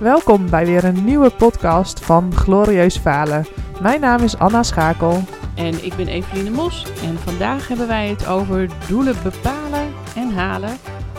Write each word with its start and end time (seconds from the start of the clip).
Welkom 0.00 0.50
bij 0.50 0.66
weer 0.66 0.84
een 0.84 1.04
nieuwe 1.04 1.30
podcast 1.30 2.04
van 2.04 2.34
Glorieus 2.34 2.96
Falen. 2.96 3.46
Mijn 3.82 4.00
naam 4.00 4.22
is 4.22 4.38
Anna 4.38 4.62
Schakel. 4.62 5.20
En 5.54 5.84
ik 5.84 5.94
ben 5.96 6.08
Eveline 6.08 6.50
Mos 6.50 6.86
en 7.02 7.16
vandaag 7.18 7.68
hebben 7.68 7.86
wij 7.86 8.08
het 8.08 8.26
over 8.26 8.68
doelen 8.88 9.14
bepalen 9.22 9.88
en 10.16 10.30
halen 10.34 10.70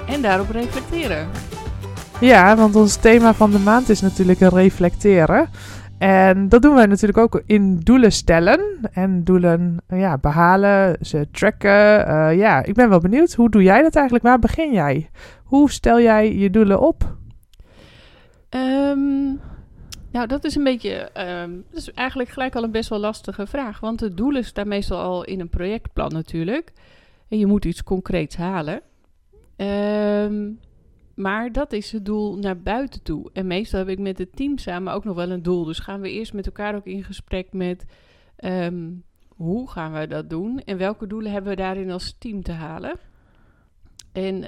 en 0.08 0.22
daarop 0.22 0.50
reflecteren. 0.50 1.28
Ja, 2.20 2.56
want 2.56 2.76
ons 2.76 2.96
thema 2.96 3.34
van 3.34 3.52
de 3.52 3.60
maand 3.60 3.90
is 3.90 4.02
natuurlijk 4.02 4.40
reflecteren. 4.40 5.50
En 5.98 6.50
dat 6.50 6.62
doen 6.62 6.76
wij 6.76 6.86
natuurlijk 6.86 7.20
ook 7.20 7.42
in 7.46 7.80
doelen 7.80 8.12
stellen 8.12 8.62
en 8.94 9.24
doelen 9.24 9.78
ja, 9.88 10.18
behalen, 10.18 10.98
ze 11.02 11.28
tracken. 11.32 12.08
Uh, 12.08 12.38
ja, 12.38 12.64
ik 12.64 12.74
ben 12.74 12.90
wel 12.90 13.00
benieuwd, 13.00 13.34
hoe 13.34 13.50
doe 13.50 13.64
jij 13.64 13.82
dat 13.82 13.96
eigenlijk? 13.96 14.26
Waar 14.26 14.40
begin 14.40 14.72
jij? 14.74 15.10
Hoe 15.44 15.72
stel 15.72 16.02
jij 16.02 16.36
je 16.36 16.50
doelen 16.50 16.80
op? 16.80 17.20
Um, 18.56 19.40
nou, 20.12 20.28
dat 20.28 20.44
is 20.44 20.56
een 20.56 20.64
beetje, 20.64 21.10
um, 21.44 21.66
dat 21.70 21.80
is 21.80 21.92
eigenlijk 21.92 22.30
gelijk 22.30 22.56
al 22.56 22.64
een 22.64 22.72
best 22.72 22.90
wel 22.90 23.00
lastige 23.00 23.48
vraag. 23.48 23.80
Want 23.80 24.00
de 24.00 24.14
doelen 24.14 24.46
staan 24.46 24.68
meestal 24.68 25.00
al 25.00 25.24
in 25.24 25.40
een 25.40 25.50
projectplan 25.50 26.12
natuurlijk. 26.12 26.74
En 27.28 27.38
je 27.38 27.46
moet 27.46 27.66
iets 27.66 27.84
concreets 27.84 28.36
halen. 28.36 28.82
Um, 29.58 30.60
maar 31.16 31.52
dat 31.52 31.74
is 31.74 31.92
het 31.92 32.06
doel 32.06 32.38
naar 32.38 32.62
buiten 32.62 33.04
toe. 33.04 33.30
En 33.34 33.48
meestal 33.48 33.80
heb 33.80 33.88
ik 33.88 34.00
met 34.00 34.18
het 34.18 34.36
team 34.36 34.58
samen 34.58 34.94
ook 34.94 35.04
nog 35.04 35.16
wel 35.16 35.32
een 35.32 35.44
doel. 35.44 35.64
Dus 35.64 35.80
gaan 35.80 36.02
we 36.02 36.12
eerst 36.12 36.34
met 36.34 36.46
elkaar 36.46 36.76
ook 36.76 36.86
in 36.86 37.04
gesprek 37.04 37.54
met 37.54 37.86
hoe 39.28 39.70
gaan 39.70 39.94
we 39.94 40.08
dat 40.08 40.30
doen 40.30 40.60
en 40.60 40.78
welke 40.78 41.08
doelen 41.08 41.32
hebben 41.32 41.52
we 41.52 41.58
daarin 41.58 41.92
als 41.92 42.16
team 42.20 42.44
te 42.44 42.52
halen. 42.52 43.00
En 44.12 44.44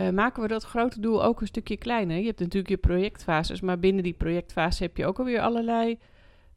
uh, 0.00 0.10
maken 0.10 0.42
we 0.42 0.48
dat 0.48 0.64
grote 0.64 1.00
doel 1.00 1.24
ook 1.24 1.40
een 1.40 1.46
stukje 1.46 1.76
kleiner. 1.76 2.16
Je 2.18 2.26
hebt 2.26 2.40
natuurlijk 2.40 2.68
je 2.68 2.76
projectfases, 2.76 3.60
maar 3.60 3.78
binnen 3.78 4.02
die 4.02 4.12
projectfase 4.12 4.82
heb 4.82 4.96
je 4.96 5.06
ook 5.06 5.18
alweer 5.18 5.40
allerlei 5.40 5.98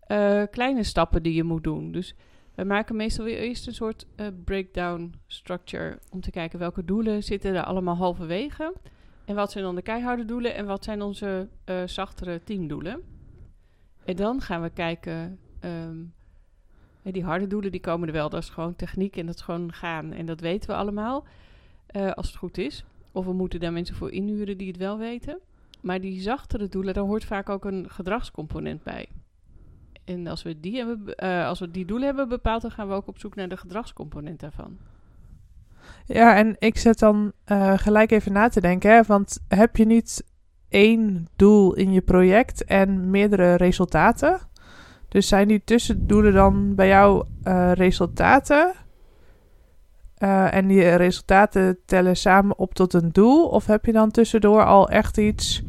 uh, 0.08 0.44
kleine 0.52 0.83
stappen 0.83 1.23
die 1.23 1.33
je 1.33 1.44
moet 1.44 1.64
doen. 1.64 1.91
Dus 1.91 2.16
we 2.55 2.64
maken 2.64 2.95
meestal 2.95 3.25
weer 3.25 3.38
eerst 3.38 3.67
een 3.67 3.73
soort 3.73 4.05
uh, 4.16 4.27
breakdown 4.44 5.14
structure 5.27 5.99
om 6.09 6.22
te 6.22 6.31
kijken 6.31 6.59
welke 6.59 6.86
doelen 6.86 7.23
zitten 7.23 7.55
er 7.55 7.64
allemaal 7.64 7.95
halverwege. 7.95 8.73
En 9.25 9.36
wat 9.36 9.52
zijn 9.52 9.64
dan 9.64 9.75
de 9.75 9.81
keiharde 9.81 10.25
doelen 10.25 10.55
en 10.55 10.66
wat 10.66 10.83
zijn 10.83 11.02
onze 11.02 11.47
zachtere 11.86 12.44
teamdoelen. 12.44 13.02
En 14.05 14.16
dan 14.16 14.42
gaan 14.42 14.61
we 14.61 14.69
kijken, 14.69 15.39
um, 15.61 16.14
die 17.03 17.23
harde 17.23 17.47
doelen 17.47 17.71
die 17.71 17.80
komen 17.80 18.08
er 18.08 18.14
wel, 18.14 18.30
dat 18.30 18.44
is 18.44 18.49
gewoon 18.49 18.75
techniek 18.75 19.17
en 19.17 19.25
dat 19.25 19.36
is 19.36 19.42
gewoon 19.42 19.73
gaan. 19.73 20.14
En 20.14 20.25
dat 20.25 20.39
weten 20.39 20.69
we 20.69 20.75
allemaal, 20.75 21.27
als 21.92 22.27
het 22.27 22.36
goed 22.36 22.58
is. 22.58 22.86
Of 23.11 23.25
we 23.25 23.33
moeten 23.33 23.59
daar 23.59 23.73
mensen 23.73 23.95
voor 23.95 24.11
inhuren 24.11 24.57
die 24.57 24.67
het 24.67 24.77
wel 24.77 24.97
weten. 24.97 25.39
Maar 25.81 26.02
die 26.02 26.21
zachtere 26.21 26.67
doelen, 26.67 26.93
daar 26.93 27.03
hoort 27.03 27.25
vaak 27.25 27.49
ook 27.49 27.65
een 27.65 27.89
gedragscomponent 27.89 28.83
bij. 28.83 29.07
En 30.05 30.27
als 30.27 30.43
we, 30.43 30.59
die 30.59 30.83
uh, 30.83 31.47
als 31.47 31.59
we 31.59 31.71
die 31.71 31.85
doelen 31.85 32.07
hebben 32.07 32.30
bepaald, 32.30 32.61
dan 32.61 32.71
gaan 32.71 32.87
we 32.87 32.93
ook 32.93 33.07
op 33.07 33.19
zoek 33.19 33.35
naar 33.35 33.49
de 33.49 33.57
gedragscomponent 33.57 34.39
daarvan. 34.39 34.77
Ja, 36.05 36.35
en 36.35 36.55
ik 36.59 36.77
zet 36.77 36.99
dan 36.99 37.31
uh, 37.47 37.77
gelijk 37.77 38.11
even 38.11 38.31
na 38.31 38.47
te 38.47 38.61
denken, 38.61 38.91
hè, 38.91 39.03
want 39.03 39.39
heb 39.47 39.75
je 39.75 39.85
niet 39.85 40.23
één 40.69 41.27
doel 41.35 41.73
in 41.73 41.91
je 41.91 42.02
project 42.02 42.63
en 42.63 43.09
meerdere 43.09 43.55
resultaten? 43.55 44.39
Dus 45.07 45.27
zijn 45.27 45.47
die 45.47 45.63
tussendoelen 45.63 46.33
dan 46.33 46.75
bij 46.75 46.87
jou 46.87 47.25
uh, 47.43 47.71
resultaten? 47.71 48.73
En 50.28 50.67
die 50.67 50.95
resultaten 50.95 51.78
tellen 51.86 52.17
samen 52.17 52.58
op 52.58 52.73
tot 52.73 52.94
een 52.94 53.09
doel? 53.12 53.48
Of 53.48 53.66
heb 53.66 53.86
je 53.86 53.92
dan 53.92 54.12
tussendoor 54.12 54.66
al 54.66 54.89
echt 54.89 55.17
iets 55.17 55.64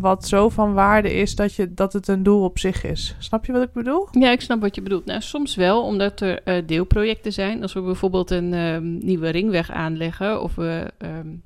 wat 0.00 0.26
zo 0.26 0.48
van 0.48 0.74
waarde 0.74 1.12
is 1.12 1.34
dat, 1.34 1.54
je, 1.54 1.74
dat 1.74 1.92
het 1.92 2.08
een 2.08 2.22
doel 2.22 2.44
op 2.44 2.58
zich 2.58 2.84
is. 2.84 3.14
Snap 3.18 3.44
je 3.44 3.52
wat 3.52 3.62
ik 3.62 3.72
bedoel? 3.72 4.08
Ja, 4.10 4.30
ik 4.30 4.40
snap 4.40 4.60
wat 4.60 4.74
je 4.74 4.82
bedoelt. 4.82 5.04
Nou, 5.04 5.20
soms 5.20 5.54
wel, 5.54 5.82
omdat 5.82 6.20
er 6.20 6.40
uh, 6.44 6.66
deelprojecten 6.66 7.32
zijn. 7.32 7.62
Als 7.62 7.72
we 7.72 7.80
bijvoorbeeld 7.80 8.30
een 8.30 8.52
um, 8.52 8.98
nieuwe 8.98 9.28
ringweg 9.28 9.70
aanleggen 9.70 10.42
of 10.42 10.54
we 10.54 10.90
um, 10.98 11.42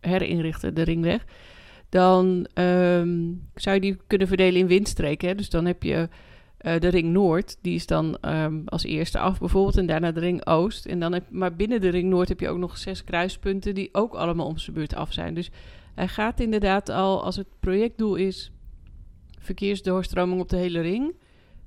herinrichten 0.00 0.74
de 0.74 0.82
ringweg, 0.82 1.24
dan 1.88 2.46
um, 2.54 3.48
zou 3.54 3.74
je 3.74 3.80
die 3.80 3.96
kunnen 4.06 4.28
verdelen 4.28 4.60
in 4.60 4.66
windstreken. 4.66 5.28
Hè? 5.28 5.34
Dus 5.34 5.50
dan 5.50 5.64
heb 5.64 5.82
je 5.82 6.08
uh, 6.60 6.78
de 6.78 6.88
ring 6.88 7.12
Noord, 7.12 7.58
die 7.62 7.74
is 7.74 7.86
dan 7.86 8.20
als 8.64 8.84
eerste 8.84 9.18
af 9.18 9.38
bijvoorbeeld, 9.38 9.76
en 9.76 9.86
daarna 9.86 10.12
de 10.12 10.20
ring 10.20 10.46
Oost. 10.46 10.86
En 10.86 11.00
dan 11.00 11.12
heb, 11.12 11.30
maar 11.30 11.56
binnen 11.56 11.80
de 11.80 11.88
ring 11.88 12.08
Noord 12.08 12.28
heb 12.28 12.40
je 12.40 12.48
ook 12.48 12.58
nog 12.58 12.78
zes 12.78 13.04
kruispunten 13.04 13.74
die 13.74 13.88
ook 13.92 14.14
allemaal 14.14 14.46
om 14.46 14.58
zijn 14.58 14.76
beurt 14.76 14.94
af 14.94 15.12
zijn. 15.12 15.34
Dus 15.34 15.50
hij 15.94 16.08
gaat 16.08 16.40
inderdaad 16.40 16.88
al, 16.88 17.24
als 17.24 17.36
het 17.36 17.48
projectdoel 17.60 18.14
is 18.14 18.52
verkeersdoorstroming 19.38 20.40
op 20.40 20.48
de 20.48 20.56
hele 20.56 20.80
ring, 20.80 21.14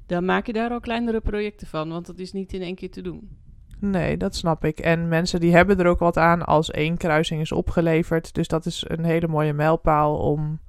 dan 0.06 0.26
maak 0.26 0.46
je 0.46 0.54
daar 0.54 0.72
al 0.72 0.80
kleinere 0.80 1.22
projecten 1.22 1.68
van, 1.68 1.90
want 1.90 2.06
dat 2.06 2.20
is 2.20 2.32
niet 2.32 2.54
in 2.54 2.62
één 2.62 2.76
keer 2.76 2.92
te 2.92 3.02
doen. 3.02 3.38
Nee, 3.80 4.18
dat 4.18 4.36
snap 4.36 4.66
ik. 4.66 4.80
En 4.80 5.08
mensen 5.08 5.40
die 5.40 5.56
hebben 5.56 5.80
er 5.80 5.86
ook 5.86 6.00
wat 6.00 6.18
aan 6.18 6.46
als 6.46 6.72
één 6.72 6.98
kruising 6.98 7.42
is 7.42 7.52
opgeleverd. 7.52 8.34
Dus 8.34 8.48
dat 8.48 8.66
is 8.66 8.86
een 8.88 9.04
hele 9.04 9.28
mooie 9.28 9.54
mijlpaal 9.54 10.18
om 10.18 10.60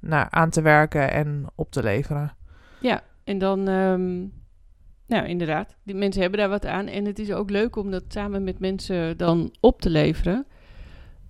naar 0.00 0.26
aan 0.30 0.50
te 0.50 0.62
werken 0.62 1.10
en 1.10 1.46
op 1.54 1.70
te 1.70 1.82
leveren. 1.82 2.36
Ja, 2.80 3.02
en 3.30 3.38
dan, 3.38 3.68
um, 3.68 4.32
nou 5.06 5.26
inderdaad, 5.26 5.76
die 5.84 5.94
mensen 5.94 6.20
hebben 6.20 6.40
daar 6.40 6.48
wat 6.48 6.66
aan. 6.66 6.86
En 6.86 7.04
het 7.04 7.18
is 7.18 7.32
ook 7.32 7.50
leuk 7.50 7.76
om 7.76 7.90
dat 7.90 8.04
samen 8.08 8.44
met 8.44 8.58
mensen 8.58 9.16
dan 9.16 9.54
op 9.60 9.80
te 9.80 9.90
leveren. 9.90 10.46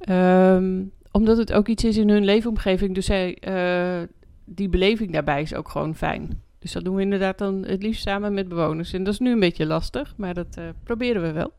Um, 0.09 0.93
omdat 1.13 1.37
het 1.37 1.53
ook 1.53 1.69
iets 1.69 1.85
is 1.85 1.97
in 1.97 2.09
hun 2.09 2.25
leefomgeving. 2.25 2.95
Dus 2.95 3.07
zij, 3.07 3.39
uh, 3.49 4.09
die 4.45 4.69
beleving 4.69 5.13
daarbij 5.13 5.43
is 5.43 5.55
ook 5.55 5.69
gewoon 5.69 5.95
fijn. 5.95 6.43
Dus 6.59 6.73
dat 6.73 6.85
doen 6.85 6.95
we 6.95 7.03
inderdaad 7.03 7.39
dan 7.39 7.65
het 7.65 7.83
liefst 7.83 8.03
samen 8.03 8.35
met 8.35 8.49
bewoners. 8.49 8.93
En 8.93 9.05
dat 9.05 9.13
is 9.13 9.19
nu 9.19 9.33
een 9.33 9.41
beetje 9.41 9.67
lastig, 9.67 10.15
maar 10.17 10.35
dat 10.35 10.57
uh, 10.59 10.65
proberen 10.85 11.23
we 11.23 11.33
wel. 11.33 11.53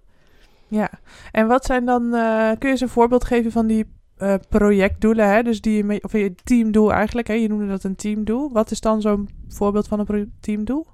Ja, 0.68 0.90
en 1.32 1.48
wat 1.48 1.66
zijn 1.66 1.86
dan, 1.86 2.04
uh, 2.04 2.50
kun 2.50 2.68
je 2.68 2.68
eens 2.68 2.82
een 2.82 2.88
voorbeeld 2.88 3.24
geven 3.24 3.52
van 3.52 3.68
die 3.68 3.86
projectdoelen? 4.50 5.30
Hè? 5.30 5.44
Dus 5.44 5.62
die 5.62 5.86
je, 5.86 6.04
of 6.04 6.12
je 6.12 6.36
teamdoel 6.44 6.94
eigenlijk, 6.94 7.28
hè? 7.28 7.34
je 7.34 7.48
noemde 7.48 7.68
dat 7.68 7.84
een 7.84 7.96
teamdoel. 7.96 8.52
Wat 8.52 8.72
is 8.72 8.82
dan 8.82 9.02
zo'n 9.02 9.30
voorbeeld 9.48 9.88
van 9.88 10.00
een 10.00 10.32
teamdoel? 10.40 10.88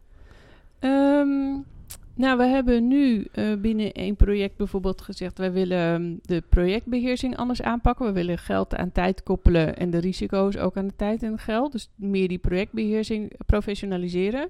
Um, 0.80 1.66
nou, 2.18 2.38
we 2.38 2.44
hebben 2.44 2.88
nu 2.88 3.28
uh, 3.34 3.56
binnen 3.56 3.92
één 3.92 4.16
project 4.16 4.58
bijvoorbeeld 4.58 5.02
gezegd: 5.02 5.38
wij 5.38 5.52
willen 5.52 5.94
um, 5.94 6.20
de 6.22 6.44
projectbeheersing 6.50 7.38
anders 7.38 7.62
aanpakken. 7.62 8.06
We 8.06 8.12
willen 8.12 8.38
geld 8.38 8.76
aan 8.76 8.92
tijd 8.92 9.24
koppelen 9.24 9.78
en 9.78 9.90
de 9.90 9.98
risico's 9.98 10.58
ook 10.58 10.78
aan 10.78 10.88
de 10.88 10.96
tijd 10.96 11.24
en 11.24 11.40
geld. 11.40 11.72
Dus 11.72 11.90
meer 11.96 12.28
die 12.28 12.38
projectbeheersing 12.38 13.32
professionaliseren. 13.46 14.50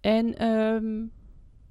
En 0.00 0.46
um, 0.46 1.10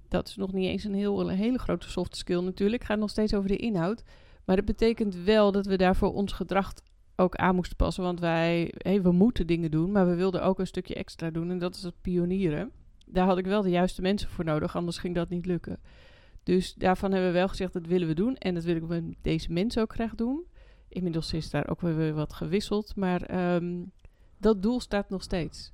dat 0.07 0.27
is 0.27 0.35
nog 0.35 0.53
niet 0.53 0.67
eens 0.67 0.83
een, 0.83 0.93
heel, 0.93 1.27
hele 1.27 1.57
grote 1.57 1.89
soft 1.89 2.15
skill 2.15 2.41
natuurlijk. 2.41 2.81
Het 2.81 2.91
gaat 2.91 2.99
nog 2.99 3.09
steeds 3.09 3.33
over 3.33 3.49
de 3.49 3.57
inhoud. 3.57 4.03
Maar 4.45 4.55
dat 4.55 4.65
betekent 4.65 5.15
wel 5.15 5.51
dat 5.51 5.65
we 5.65 5.77
daarvoor 5.77 6.13
ons 6.13 6.33
gedrag 6.33 6.73
ook 7.15 7.35
aan 7.35 7.55
moesten 7.55 7.75
passen. 7.77 8.03
Want 8.03 8.19
wij, 8.19 8.73
hey, 8.77 9.01
we 9.01 9.11
moeten 9.11 9.47
dingen 9.47 9.71
doen, 9.71 9.91
maar 9.91 10.07
we 10.07 10.15
wilden 10.15 10.43
ook 10.43 10.59
een 10.59 10.67
stukje 10.67 10.95
extra 10.95 11.29
doen. 11.29 11.51
En 11.51 11.59
dat 11.59 11.75
is 11.75 11.83
het 11.83 12.01
pionieren 12.01 12.71
daar 13.05 13.25
had 13.25 13.37
ik 13.37 13.45
wel 13.45 13.61
de 13.61 13.69
juiste 13.69 14.01
mensen 14.01 14.29
voor 14.29 14.45
nodig, 14.45 14.75
anders 14.75 14.97
ging 14.97 15.15
dat 15.15 15.29
niet 15.29 15.45
lukken. 15.45 15.79
Dus 16.43 16.73
daarvan 16.73 17.11
hebben 17.11 17.29
we 17.29 17.37
wel 17.37 17.47
gezegd, 17.47 17.73
dat 17.73 17.85
willen 17.85 18.07
we 18.07 18.13
doen. 18.13 18.35
En 18.35 18.53
dat 18.53 18.63
wil 18.63 18.75
ik 18.75 18.87
met 18.87 19.03
deze 19.21 19.51
mensen 19.51 19.81
ook 19.81 19.93
graag 19.93 20.15
doen. 20.15 20.45
Inmiddels 20.89 21.33
is 21.33 21.49
daar 21.49 21.69
ook 21.69 21.81
weer 21.81 22.13
wat 22.13 22.33
gewisseld. 22.33 22.95
Maar 22.95 23.53
um, 23.55 23.91
dat 24.37 24.61
doel 24.61 24.79
staat 24.79 25.09
nog 25.09 25.23
steeds. 25.23 25.73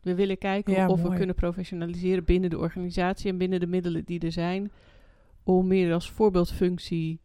We 0.00 0.14
willen 0.14 0.38
kijken 0.38 0.72
ja, 0.72 0.88
of 0.88 0.98
mooi. 0.98 1.10
we 1.10 1.16
kunnen 1.16 1.34
professionaliseren 1.34 2.24
binnen 2.24 2.50
de 2.50 2.58
organisatie 2.58 3.30
en 3.30 3.38
binnen 3.38 3.60
de 3.60 3.66
middelen 3.66 4.04
die 4.04 4.20
er 4.20 4.32
zijn. 4.32 4.72
Om 5.42 5.66
meer 5.66 5.92
als 5.92 6.10
voorbeeldfunctie 6.10 7.20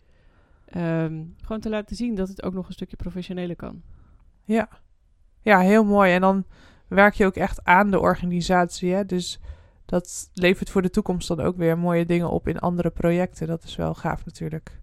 um, 0.75 1.35
gewoon 1.41 1.61
te 1.61 1.69
laten 1.69 1.95
zien 1.95 2.15
dat 2.15 2.27
het 2.27 2.43
ook 2.43 2.53
nog 2.53 2.67
een 2.67 2.73
stukje 2.73 2.95
professioneler 2.95 3.55
kan. 3.55 3.81
Ja, 4.43 4.69
ja 5.41 5.59
heel 5.59 5.83
mooi. 5.83 6.13
En 6.13 6.21
dan 6.21 6.45
werk 6.87 7.13
je 7.13 7.25
ook 7.25 7.35
echt 7.35 7.63
aan 7.63 7.91
de 7.91 7.99
organisatie. 7.99 8.93
Hè? 8.93 9.05
Dus 9.05 9.39
dat 9.85 10.29
levert 10.33 10.69
voor 10.69 10.81
de 10.81 10.89
toekomst 10.89 11.27
dan 11.27 11.39
ook 11.39 11.57
weer 11.57 11.77
mooie 11.77 12.05
dingen 12.05 12.29
op 12.29 12.47
in 12.47 12.59
andere 12.59 12.89
projecten. 12.89 13.47
Dat 13.47 13.63
is 13.63 13.75
wel 13.75 13.93
gaaf 13.93 14.25
natuurlijk. 14.25 14.81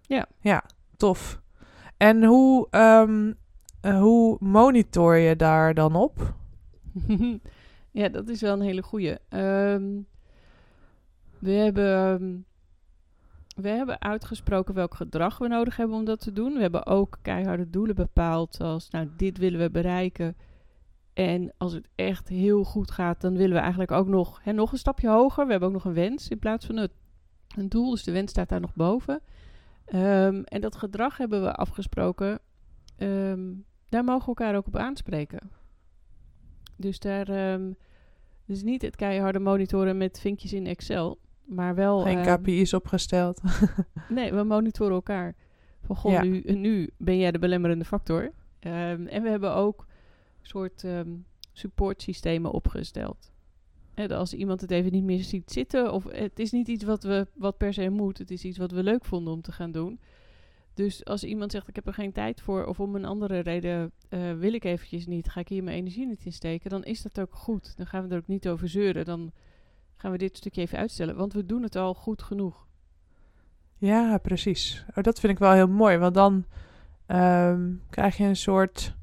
Ja. 0.00 0.26
Ja, 0.40 0.64
tof. 0.96 1.40
En 1.96 2.24
hoe, 2.24 2.66
um, 2.70 3.34
uh, 3.82 4.00
hoe 4.00 4.36
monitor 4.40 5.16
je 5.16 5.36
daar 5.36 5.74
dan 5.74 5.94
op? 5.94 6.34
ja, 7.90 8.08
dat 8.08 8.28
is 8.28 8.40
wel 8.40 8.52
een 8.52 8.60
hele 8.60 8.82
goeie. 8.82 9.16
Um, 9.28 10.06
we 11.38 11.50
hebben... 11.50 12.46
We 13.54 13.68
hebben 13.68 14.00
uitgesproken 14.00 14.74
welk 14.74 14.94
gedrag 14.94 15.38
we 15.38 15.48
nodig 15.48 15.76
hebben 15.76 15.96
om 15.96 16.04
dat 16.04 16.20
te 16.20 16.32
doen. 16.32 16.54
We 16.54 16.60
hebben 16.60 16.86
ook 16.86 17.18
keiharde 17.22 17.70
doelen 17.70 17.94
bepaald, 17.94 18.60
als 18.60 18.90
nou, 18.90 19.08
dit 19.16 19.38
willen 19.38 19.60
we 19.60 19.70
bereiken. 19.70 20.36
En 21.12 21.52
als 21.56 21.72
het 21.72 21.88
echt 21.94 22.28
heel 22.28 22.64
goed 22.64 22.90
gaat, 22.90 23.20
dan 23.20 23.36
willen 23.36 23.56
we 23.56 23.60
eigenlijk 23.60 23.90
ook 23.90 24.06
nog, 24.06 24.40
hè, 24.42 24.52
nog 24.52 24.72
een 24.72 24.78
stapje 24.78 25.08
hoger. 25.08 25.44
We 25.44 25.50
hebben 25.50 25.68
ook 25.68 25.74
nog 25.74 25.84
een 25.84 25.94
wens 25.94 26.28
in 26.28 26.38
plaats 26.38 26.66
van 26.66 26.76
het, 26.76 26.92
een 27.56 27.68
doel. 27.68 27.90
Dus 27.90 28.04
de 28.04 28.12
wens 28.12 28.30
staat 28.30 28.48
daar 28.48 28.60
nog 28.60 28.74
boven. 28.74 29.22
Um, 29.94 30.44
en 30.44 30.60
dat 30.60 30.76
gedrag 30.76 31.16
hebben 31.16 31.42
we 31.42 31.52
afgesproken. 31.52 32.40
Um, 32.98 33.64
daar 33.88 34.04
mogen 34.04 34.20
we 34.20 34.26
elkaar 34.26 34.56
ook 34.56 34.66
op 34.66 34.76
aanspreken. 34.76 35.50
Dus 36.76 36.98
daar 36.98 37.52
um, 37.52 37.76
dus 38.46 38.62
niet 38.62 38.82
het 38.82 38.96
keiharde 38.96 39.38
monitoren 39.38 39.96
met 39.96 40.20
vinkjes 40.20 40.52
in 40.52 40.66
Excel, 40.66 41.18
maar 41.44 41.74
wel... 41.74 42.00
Geen 42.00 42.28
um, 42.28 42.36
KPI's 42.36 42.72
opgesteld. 42.72 43.40
nee, 44.08 44.32
we 44.32 44.42
monitoren 44.42 44.94
elkaar. 44.94 45.34
Van, 45.82 45.96
goh, 45.96 46.20
nu, 46.20 46.42
nu 46.44 46.90
ben 46.96 47.18
jij 47.18 47.32
de 47.32 47.38
belemmerende 47.38 47.84
factor. 47.84 48.22
Um, 48.60 49.06
en 49.06 49.22
we 49.22 49.28
hebben 49.28 49.54
ook 49.54 49.86
soort 50.40 50.82
um, 50.82 51.24
supportsystemen 51.52 52.50
opgesteld. 52.50 53.32
En 53.94 54.10
als 54.10 54.34
iemand 54.34 54.60
het 54.60 54.70
even 54.70 54.92
niet 54.92 55.04
meer 55.04 55.22
ziet 55.22 55.50
zitten, 55.50 55.92
of 55.92 56.04
het 56.04 56.38
is 56.38 56.50
niet 56.50 56.68
iets 56.68 56.84
wat, 56.84 57.02
we, 57.02 57.26
wat 57.34 57.56
per 57.56 57.72
se 57.72 57.88
moet, 57.88 58.18
het 58.18 58.30
is 58.30 58.44
iets 58.44 58.58
wat 58.58 58.70
we 58.70 58.82
leuk 58.82 59.04
vonden 59.04 59.32
om 59.32 59.42
te 59.42 59.52
gaan 59.52 59.70
doen. 59.70 60.00
Dus 60.74 61.04
als 61.04 61.24
iemand 61.24 61.52
zegt, 61.52 61.68
ik 61.68 61.74
heb 61.74 61.86
er 61.86 61.94
geen 61.94 62.12
tijd 62.12 62.40
voor, 62.40 62.64
of 62.64 62.80
om 62.80 62.94
een 62.94 63.04
andere 63.04 63.38
reden 63.38 63.92
uh, 64.10 64.32
wil 64.32 64.52
ik 64.52 64.64
eventjes 64.64 65.06
niet, 65.06 65.28
ga 65.28 65.40
ik 65.40 65.48
hier 65.48 65.64
mijn 65.64 65.76
energie 65.76 66.06
niet 66.06 66.24
in 66.24 66.32
steken, 66.32 66.70
dan 66.70 66.84
is 66.84 67.02
dat 67.02 67.20
ook 67.20 67.34
goed. 67.34 67.76
Dan 67.76 67.86
gaan 67.86 68.08
we 68.08 68.14
er 68.14 68.20
ook 68.20 68.26
niet 68.26 68.48
over 68.48 68.68
zeuren. 68.68 69.04
Dan 69.04 69.32
gaan 70.02 70.10
we 70.12 70.18
dit 70.18 70.36
stukje 70.36 70.60
even 70.60 70.78
uitstellen, 70.78 71.16
want 71.16 71.32
we 71.32 71.46
doen 71.46 71.62
het 71.62 71.76
al 71.76 71.94
goed 71.94 72.22
genoeg. 72.22 72.66
Ja, 73.76 74.18
precies. 74.18 74.84
Oh, 74.94 75.02
dat 75.02 75.20
vind 75.20 75.32
ik 75.32 75.38
wel 75.38 75.52
heel 75.52 75.68
mooi, 75.68 75.96
want 75.98 76.14
dan 76.14 76.44
um, 77.06 77.82
krijg 77.90 78.16
je 78.16 78.24
een 78.24 78.36
soort. 78.36 78.96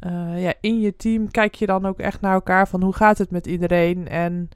Uh, 0.00 0.42
ja, 0.42 0.54
in 0.60 0.80
je 0.80 0.96
team 0.96 1.30
kijk 1.30 1.54
je 1.54 1.66
dan 1.66 1.86
ook 1.86 1.98
echt 1.98 2.20
naar 2.20 2.32
elkaar 2.32 2.68
van 2.68 2.82
hoe 2.82 2.92
gaat 2.92 3.18
het 3.18 3.30
met 3.30 3.46
iedereen 3.46 4.08
en 4.08 4.48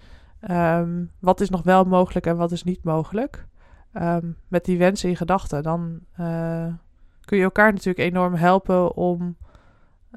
um, 0.51 1.11
wat 1.19 1.41
is 1.41 1.51
nog 1.51 1.63
wel 1.63 1.85
mogelijk 1.85 2.27
en 2.27 2.37
wat 2.37 2.53
is 2.53 2.65
niet 2.65 2.85
mogelijk. 2.85 3.47
Um, 3.95 4.37
met 4.49 4.65
die 4.65 4.79
wensen 4.79 5.09
in 5.09 5.17
gedachten, 5.17 5.63
dan 5.63 6.01
uh, 6.21 6.75
kun 7.21 7.37
je 7.39 7.45
elkaar 7.45 7.73
natuurlijk 7.73 8.09
enorm 8.09 8.35
helpen 8.35 8.97
om 8.97 9.37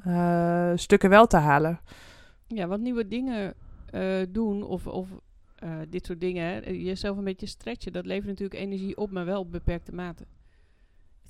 uh, 0.06 0.72
stukken 0.74 1.10
wel 1.10 1.26
te 1.26 1.36
halen. 1.36 1.80
Ja, 2.46 2.66
wat 2.66 2.80
nieuwe 2.80 3.08
dingen 3.08 3.54
doen 4.28 4.62
of, 4.62 4.86
of 4.86 5.08
dit 5.88 6.06
soort 6.06 6.20
dingen, 6.20 6.82
jezelf 6.82 7.16
een 7.16 7.24
beetje 7.24 7.46
stretchen, 7.46 7.92
dat 7.92 8.06
levert 8.06 8.26
natuurlijk 8.26 8.60
energie 8.60 8.96
op, 8.96 9.10
maar 9.10 9.24
wel 9.24 9.40
op 9.40 9.52
beperkte 9.52 9.94
mate 9.94 10.26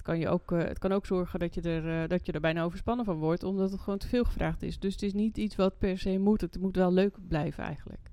kan 0.08 0.18
je 0.18 0.28
ook, 0.28 0.52
uh, 0.52 0.58
het 0.58 0.78
kan 0.78 0.92
ook 0.92 1.06
zorgen 1.06 1.38
dat 1.38 1.54
je, 1.54 1.60
er, 1.60 2.02
uh, 2.02 2.08
dat 2.08 2.26
je 2.26 2.32
er 2.32 2.40
bijna 2.40 2.62
overspannen 2.62 3.04
van 3.04 3.16
wordt, 3.16 3.42
omdat 3.42 3.70
het 3.70 3.80
gewoon 3.80 3.98
te 3.98 4.08
veel 4.08 4.24
gevraagd 4.24 4.62
is. 4.62 4.78
Dus 4.78 4.92
het 4.92 5.02
is 5.02 5.12
niet 5.12 5.38
iets 5.38 5.56
wat 5.56 5.78
per 5.78 5.98
se 5.98 6.18
moet. 6.18 6.40
Het 6.40 6.60
moet 6.60 6.76
wel 6.76 6.92
leuk 6.92 7.16
blijven 7.28 7.64
eigenlijk. 7.64 8.10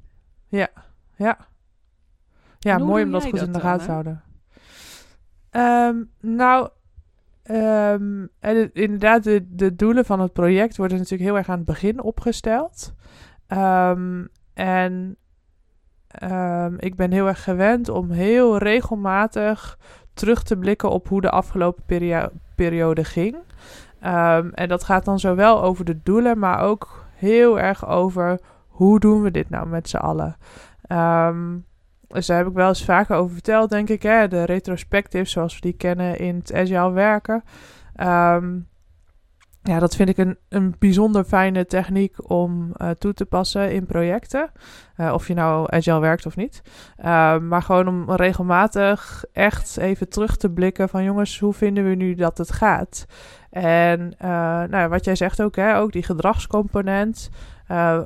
Ja, 0.47 0.67
ja. 1.15 1.47
Ja, 2.59 2.77
mooi 2.77 3.03
om 3.03 3.11
dat 3.11 3.23
goed 3.23 3.41
in 3.41 3.51
de 3.51 3.59
gaten 3.59 3.85
te 3.85 3.91
houden. 3.91 4.23
Um, 5.51 6.09
nou, 6.19 6.69
um, 7.43 8.29
inderdaad, 8.73 9.23
de, 9.23 9.45
de 9.49 9.75
doelen 9.75 10.05
van 10.05 10.19
het 10.19 10.33
project 10.33 10.77
worden 10.77 10.97
natuurlijk 10.97 11.29
heel 11.29 11.37
erg 11.37 11.49
aan 11.49 11.57
het 11.57 11.65
begin 11.65 12.01
opgesteld. 12.01 12.93
Um, 13.47 14.27
en 14.53 15.17
ik 16.77 16.95
ben 16.95 17.11
heel 17.11 17.27
erg 17.27 17.43
gewend 17.43 17.89
om 17.89 18.11
heel 18.11 18.57
regelmatig 18.57 19.77
terug 20.13 20.43
te 20.43 20.57
blikken 20.57 20.89
op 20.89 21.07
hoe 21.07 21.21
de 21.21 21.29
afgelopen 21.29 21.83
periode 22.55 23.03
ging. 23.03 23.35
Um, 24.05 24.51
en 24.53 24.67
dat 24.67 24.83
gaat 24.83 25.05
dan 25.05 25.19
zowel 25.19 25.63
over 25.63 25.85
de 25.85 25.99
doelen, 26.03 26.39
maar 26.39 26.59
ook 26.59 27.05
heel 27.15 27.59
erg 27.59 27.87
over 27.87 28.39
hoe 28.67 28.99
doen 28.99 29.21
we 29.21 29.31
dit 29.31 29.49
nou 29.49 29.67
met 29.67 29.89
z'n 29.89 29.97
allen. 29.97 30.37
Um, 30.87 31.65
dus 32.07 32.25
daar 32.25 32.37
heb 32.37 32.47
ik 32.47 32.53
wel 32.53 32.67
eens 32.67 32.85
vaker 32.85 33.15
over 33.15 33.33
verteld, 33.33 33.69
denk 33.69 33.89
ik. 33.89 34.03
Hè? 34.03 34.27
De 34.27 34.43
retrospectives, 34.43 35.31
zoals 35.31 35.55
we 35.55 35.61
die 35.61 35.73
kennen 35.73 36.19
in 36.19 36.35
het 36.35 36.53
agile 36.53 36.91
werken. 36.91 37.43
Um, 38.03 38.67
ja, 39.65 39.79
dat 39.79 39.95
vind 39.95 40.09
ik 40.09 40.17
een, 40.17 40.37
een 40.49 40.75
bijzonder 40.79 41.23
fijne 41.23 41.65
techniek 41.65 42.29
om 42.29 42.73
uh, 42.77 42.89
toe 42.89 43.13
te 43.13 43.25
passen 43.25 43.73
in 43.73 43.85
projecten. 43.85 44.51
Uh, 44.97 45.13
of 45.13 45.27
je 45.27 45.33
nou 45.33 45.67
agile 45.69 45.99
werkt 45.99 46.25
of 46.25 46.35
niet. 46.35 46.61
Uh, 46.99 47.37
maar 47.37 47.61
gewoon 47.61 47.87
om 47.87 48.11
regelmatig 48.11 49.25
echt 49.33 49.77
even 49.77 50.09
terug 50.09 50.37
te 50.37 50.49
blikken 50.49 50.89
van 50.89 51.03
jongens, 51.03 51.39
hoe 51.39 51.53
vinden 51.53 51.89
we 51.89 51.95
nu 51.95 52.15
dat 52.15 52.37
het 52.37 52.51
gaat? 52.51 53.05
En 53.49 54.15
nou, 54.69 54.87
wat 54.89 55.05
jij 55.05 55.15
zegt 55.15 55.41
ook, 55.41 55.55
hè, 55.55 55.77
ook 55.77 55.91
die 55.91 56.03
gedragscomponent. 56.03 57.29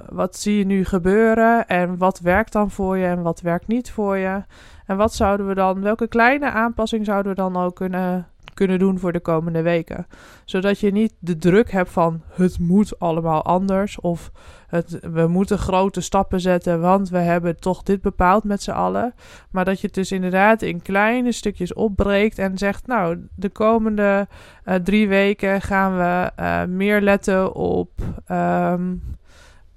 wat 0.09 0.35
zie 0.35 0.57
je 0.57 0.65
nu 0.65 0.85
gebeuren 0.85 1.67
en 1.67 1.97
wat 1.97 2.19
werkt 2.19 2.53
dan 2.53 2.71
voor 2.71 2.97
je 2.97 3.05
en 3.05 3.21
wat 3.21 3.41
werkt 3.41 3.67
niet 3.67 3.91
voor 3.91 4.17
je? 4.17 4.43
En 4.85 4.97
wat 4.97 5.13
zouden 5.13 5.47
we 5.47 5.53
dan, 5.53 5.81
welke 5.81 6.07
kleine 6.07 6.51
aanpassing 6.51 7.05
zouden 7.05 7.31
we 7.31 7.37
dan 7.37 7.57
ook 7.57 7.75
kunnen 7.75 8.27
kunnen 8.59 8.79
doen 8.79 8.99
voor 8.99 9.11
de 9.11 9.19
komende 9.19 9.61
weken. 9.61 10.07
Zodat 10.45 10.79
je 10.79 10.91
niet 10.91 11.13
de 11.19 11.37
druk 11.37 11.71
hebt 11.71 11.91
van 11.91 12.21
het 12.33 12.59
moet 12.59 12.99
allemaal 12.99 13.43
anders. 13.43 13.99
Of 13.99 14.31
het, 14.67 14.99
we 15.01 15.27
moeten 15.27 15.57
grote 15.57 16.01
stappen 16.01 16.39
zetten, 16.39 16.81
want 16.81 17.09
we 17.09 17.17
hebben 17.17 17.59
toch 17.59 17.83
dit 17.83 18.01
bepaald 18.01 18.43
met 18.43 18.61
z'n 18.61 18.71
allen. 18.71 19.13
Maar 19.51 19.65
dat 19.65 19.79
je 19.79 19.85
het 19.85 19.95
dus 19.95 20.11
inderdaad 20.11 20.61
in 20.61 20.81
kleine 20.81 21.31
stukjes 21.31 21.73
opbreekt 21.73 22.39
en 22.39 22.57
zegt: 22.57 22.87
Nou, 22.87 23.27
de 23.35 23.49
komende 23.49 24.27
uh, 24.65 24.75
drie 24.75 25.07
weken 25.07 25.61
gaan 25.61 25.97
we 25.97 26.31
uh, 26.39 26.63
meer 26.63 27.01
letten 27.01 27.53
op. 27.53 27.91
Um, 28.31 29.01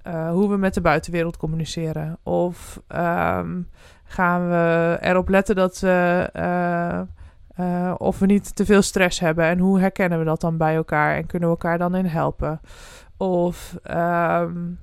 uh, 0.06 0.30
hoe 0.30 0.50
we 0.50 0.56
met 0.56 0.74
de 0.74 0.80
buitenwereld 0.80 1.36
communiceren. 1.36 2.18
Of 2.22 2.82
um, 2.88 3.68
gaan 4.04 4.48
we 4.48 4.98
erop 5.00 5.28
letten 5.28 5.54
dat 5.56 5.80
we 5.80 6.30
of 7.96 8.18
we 8.18 8.26
niet 8.26 8.56
te 8.56 8.64
veel 8.64 8.82
stress 8.82 9.20
hebben 9.20 9.44
en 9.44 9.58
hoe 9.58 9.80
herkennen 9.80 10.18
we 10.18 10.24
dat 10.24 10.40
dan 10.40 10.56
bij 10.56 10.74
elkaar 10.74 11.16
en 11.16 11.26
kunnen 11.26 11.48
we 11.48 11.54
elkaar 11.54 11.78
dan 11.78 11.94
in 11.94 12.06
helpen. 12.06 12.60
Of 13.16 13.78
um, 13.90 14.78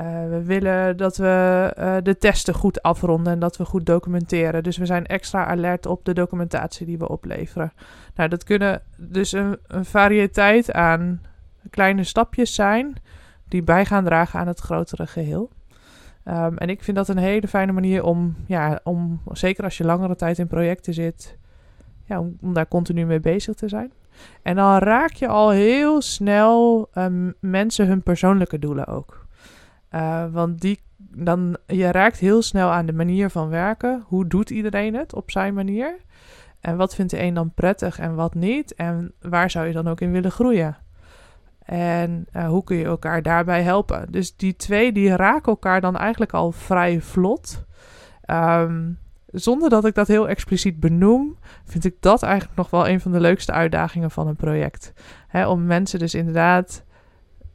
uh, 0.00 0.28
we 0.28 0.42
willen 0.44 0.96
dat 0.96 1.16
we 1.16 1.74
uh, 1.78 1.96
de 2.02 2.18
testen 2.18 2.54
goed 2.54 2.82
afronden 2.82 3.32
en 3.32 3.38
dat 3.38 3.56
we 3.56 3.64
goed 3.64 3.86
documenteren. 3.86 4.62
Dus 4.62 4.76
we 4.76 4.86
zijn 4.86 5.06
extra 5.06 5.46
alert 5.46 5.86
op 5.86 6.04
de 6.04 6.14
documentatie 6.14 6.86
die 6.86 6.98
we 6.98 7.08
opleveren. 7.08 7.72
Nou, 8.14 8.28
dat 8.28 8.44
kunnen 8.44 8.82
dus 8.96 9.32
een, 9.32 9.58
een 9.66 9.84
variëteit 9.84 10.72
aan 10.72 11.20
kleine 11.70 12.04
stapjes 12.04 12.54
zijn 12.54 12.94
die 13.48 13.62
bij 13.62 13.84
gaan 13.84 14.04
dragen 14.04 14.40
aan 14.40 14.46
het 14.46 14.60
grotere 14.60 15.06
geheel. 15.06 15.50
Um, 16.24 16.58
en 16.58 16.68
ik 16.68 16.82
vind 16.82 16.96
dat 16.96 17.08
een 17.08 17.16
hele 17.16 17.48
fijne 17.48 17.72
manier 17.72 18.04
om, 18.04 18.36
ja, 18.46 18.80
om 18.82 19.20
zeker 19.32 19.64
als 19.64 19.78
je 19.78 19.84
langere 19.84 20.16
tijd 20.16 20.38
in 20.38 20.46
projecten 20.46 20.94
zit, 20.94 21.38
ja, 22.06 22.20
om, 22.20 22.52
daar 22.52 22.68
continu 22.68 23.06
mee 23.06 23.20
bezig 23.20 23.54
te 23.54 23.68
zijn. 23.68 23.92
En 24.42 24.56
dan 24.56 24.78
raak 24.78 25.12
je 25.12 25.28
al 25.28 25.50
heel 25.50 26.00
snel 26.00 26.88
um, 26.94 27.34
mensen 27.40 27.86
hun 27.86 28.02
persoonlijke 28.02 28.58
doelen 28.58 28.86
ook. 28.86 29.26
Uh, 29.94 30.24
want 30.32 30.60
die, 30.60 30.80
dan, 30.96 31.56
je 31.66 31.90
raakt 31.90 32.18
heel 32.18 32.42
snel 32.42 32.70
aan 32.70 32.86
de 32.86 32.92
manier 32.92 33.30
van 33.30 33.48
werken. 33.48 34.04
Hoe 34.06 34.26
doet 34.26 34.50
iedereen 34.50 34.94
het 34.94 35.14
op 35.14 35.30
zijn 35.30 35.54
manier? 35.54 35.96
En 36.60 36.76
wat 36.76 36.94
vindt 36.94 37.10
de 37.10 37.22
een 37.22 37.34
dan 37.34 37.52
prettig 37.54 37.98
en 37.98 38.14
wat 38.14 38.34
niet? 38.34 38.74
En 38.74 39.12
waar 39.20 39.50
zou 39.50 39.66
je 39.66 39.72
dan 39.72 39.88
ook 39.88 40.00
in 40.00 40.12
willen 40.12 40.30
groeien? 40.30 40.76
En 41.64 42.26
uh, 42.36 42.48
hoe 42.48 42.64
kun 42.64 42.76
je 42.76 42.84
elkaar 42.84 43.22
daarbij 43.22 43.62
helpen? 43.62 44.12
Dus 44.12 44.36
die 44.36 44.56
twee 44.56 44.92
die 44.92 45.16
raken 45.16 45.52
elkaar 45.52 45.80
dan 45.80 45.96
eigenlijk 45.96 46.32
al 46.32 46.52
vrij 46.52 47.00
vlot. 47.00 47.64
Um, 48.30 48.98
zonder 49.40 49.70
dat 49.70 49.84
ik 49.84 49.94
dat 49.94 50.06
heel 50.06 50.28
expliciet 50.28 50.80
benoem, 50.80 51.36
vind 51.64 51.84
ik 51.84 51.94
dat 52.00 52.22
eigenlijk 52.22 52.56
nog 52.56 52.70
wel 52.70 52.88
een 52.88 53.00
van 53.00 53.12
de 53.12 53.20
leukste 53.20 53.52
uitdagingen 53.52 54.10
van 54.10 54.26
een 54.26 54.36
project. 54.36 54.92
om 55.46 55.66
mensen 55.66 55.98
dus 55.98 56.14
inderdaad 56.14 56.84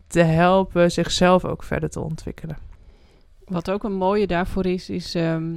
te 0.08 0.20
helpen 0.20 0.92
zichzelf 0.92 1.46
ook 1.46 1.64
verder 1.64 1.90
te 1.90 2.00
ontwikkelen. 2.00 2.58
Wat 3.46 3.70
ook 3.72 3.84
een 3.84 3.96
mooie 3.96 4.28
daarvoor 4.28 4.66
is, 4.66 4.90
is 4.90 5.16
ehm, 5.16 5.54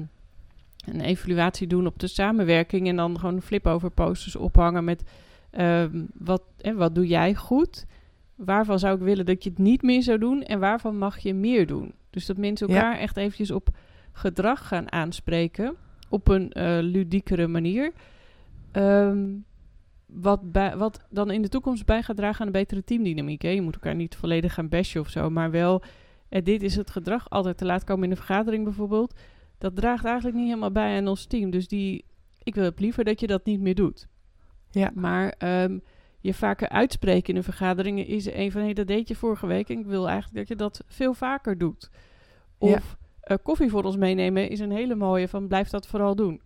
een 0.87 1.00
evaluatie 1.00 1.66
doen 1.66 1.87
op 1.87 1.99
de 1.99 2.07
samenwerking 2.07 2.88
en 2.88 2.97
dan 2.97 3.19
gewoon 3.19 3.43
flip-over 3.43 3.90
posters 3.90 4.37
ophangen 4.37 4.85
met 4.85 5.02
ehm, 5.50 6.04
wat, 6.14 6.43
wat 6.75 6.95
doe 6.95 7.07
jij 7.07 7.35
goed? 7.35 7.87
Waarvan 8.35 8.78
zou 8.78 8.97
ik 8.97 9.02
willen 9.02 9.26
dat 9.26 9.45
je 9.45 9.50
het 9.50 9.59
niet 9.59 9.83
meer 9.83 10.02
zou 10.02 10.19
doen 10.19 10.43
en 10.43 10.61
waarvan 10.61 10.99
mag 10.99 11.19
je 11.19 11.35
meer 11.35 11.66
doen? 11.66 11.95
Dus 12.11 12.26
dat 12.26 12.37
mensen 12.37 12.69
elkaar 12.69 12.99
echt 12.99 13.16
eventjes 13.16 13.50
op 13.50 13.69
gedrag 14.12 14.69
gaan 14.69 14.93
aanspreken 14.93 15.76
op 16.08 16.28
een 16.28 16.52
uh, 16.58 16.78
ludiekere 16.80 17.46
manier. 17.46 17.92
Um, 18.73 19.44
wat, 20.06 20.52
bij, 20.52 20.76
wat 20.76 21.06
dan 21.11 21.30
in 21.30 21.42
de 21.42 21.49
toekomst 21.49 21.87
bij 21.87 22.02
gaat 22.02 22.16
dragen 22.16 22.40
aan 22.40 22.46
een 22.46 22.52
betere 22.52 22.84
teamdynamiek. 22.84 23.42
Hè? 23.42 23.49
Je 23.49 23.62
moet 23.62 23.75
elkaar 23.75 23.94
niet 23.94 24.16
volledig 24.16 24.54
gaan 24.54 24.68
bashen 24.68 25.00
of 25.00 25.08
zo, 25.08 25.30
maar 25.30 25.50
wel, 25.50 25.82
eh, 26.28 26.44
dit 26.44 26.62
is 26.62 26.76
het 26.76 26.90
gedrag, 26.90 27.30
altijd 27.30 27.56
te 27.56 27.64
laat 27.64 27.84
komen 27.84 28.04
in 28.04 28.11
een 28.11 28.16
vergadering 28.16 28.64
bijvoorbeeld. 28.64 29.14
Dat 29.58 29.76
draagt 29.76 30.04
eigenlijk 30.04 30.37
niet 30.37 30.46
helemaal 30.46 30.73
bij 30.73 30.96
aan 30.96 31.08
ons 31.08 31.25
team. 31.25 31.50
Dus 31.50 31.68
die, 31.68 32.04
ik 32.42 32.54
wil 32.54 32.64
het 32.64 32.80
liever 32.80 33.04
dat 33.04 33.20
je 33.20 33.26
dat 33.26 33.44
niet 33.44 33.61
meer 33.61 33.75
doet. 33.75 34.08
Ja. 34.70 34.90
Maar 34.94 35.34
um, 35.38 35.82
je 36.20 36.34
vaker 36.34 36.68
uitspreken 36.68 37.28
in 37.28 37.37
een 37.37 37.44
vergadering 37.44 38.06
is 38.06 38.26
een 38.26 38.52
van, 38.52 38.62
hé, 38.62 38.73
dat 38.73 38.87
deed 38.87 39.08
je 39.08 39.14
vorige 39.14 39.46
week 39.46 39.68
en 39.68 39.78
ik 39.78 39.87
wil 39.87 40.08
eigenlijk 40.08 40.37
dat 40.37 40.49
je 40.49 40.56
dat 40.56 40.84
veel 40.87 41.14
vaker 41.14 41.58
doet. 41.58 41.90
Of 42.58 42.96
uh, 43.28 43.37
koffie 43.43 43.71
voor 43.71 43.85
ons 43.85 43.97
meenemen 43.97 44.49
is 44.49 44.61
een 44.61 44.73
hele 44.73 44.95
mooie 44.95 45.28
van 45.28 45.49
blijf 45.49 45.69
dat 45.69 45.87
vooral 45.87 46.14
doen. 46.14 46.43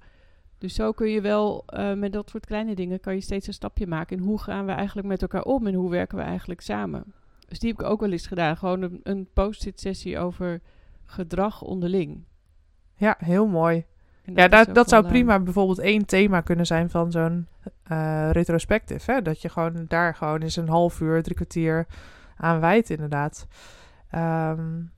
Dus 0.58 0.74
zo 0.74 0.92
kun 0.92 1.10
je 1.10 1.20
wel 1.20 1.64
uh, 1.74 1.94
met 1.94 2.12
dat 2.12 2.30
soort 2.30 2.46
kleine 2.46 2.74
dingen 2.74 3.00
kan 3.00 3.14
je 3.14 3.20
steeds 3.20 3.46
een 3.46 3.52
stapje 3.52 3.86
maken 3.86 4.16
in 4.16 4.22
hoe 4.22 4.40
gaan 4.40 4.66
we 4.66 4.72
eigenlijk 4.72 5.06
met 5.06 5.22
elkaar 5.22 5.42
om 5.42 5.66
en 5.66 5.74
hoe 5.74 5.90
werken 5.90 6.18
we 6.18 6.24
eigenlijk 6.24 6.60
samen. 6.60 7.04
Dus 7.48 7.58
die 7.58 7.70
heb 7.70 7.80
ik 7.80 7.86
ook 7.86 8.00
wel 8.00 8.10
eens 8.10 8.26
gedaan. 8.26 8.56
Gewoon 8.56 8.82
een, 8.82 9.00
een 9.02 9.28
post-it 9.32 9.80
sessie 9.80 10.18
over 10.18 10.60
gedrag 11.04 11.62
onderling. 11.62 12.24
Ja, 12.94 13.16
heel 13.18 13.46
mooi. 13.46 13.84
ja, 14.24 14.48
dat, 14.48 14.74
dat 14.74 14.88
zou 14.88 15.06
prima 15.06 15.40
bijvoorbeeld 15.40 15.78
één 15.78 16.06
thema 16.06 16.40
kunnen 16.40 16.66
zijn 16.66 16.90
van 16.90 17.10
zo'n 17.10 17.46
uh, 17.92 18.30
retrospectief. 18.32 19.04
Hè? 19.04 19.22
Dat 19.22 19.42
je 19.42 19.48
gewoon 19.48 19.84
daar 19.88 20.14
gewoon 20.14 20.42
eens 20.42 20.56
een 20.56 20.68
half 20.68 21.00
uur, 21.00 21.22
drie 21.22 21.36
kwartier 21.36 21.86
aan 22.36 22.60
wijdt, 22.60 22.90
inderdaad. 22.90 23.46
Um, 24.14 24.92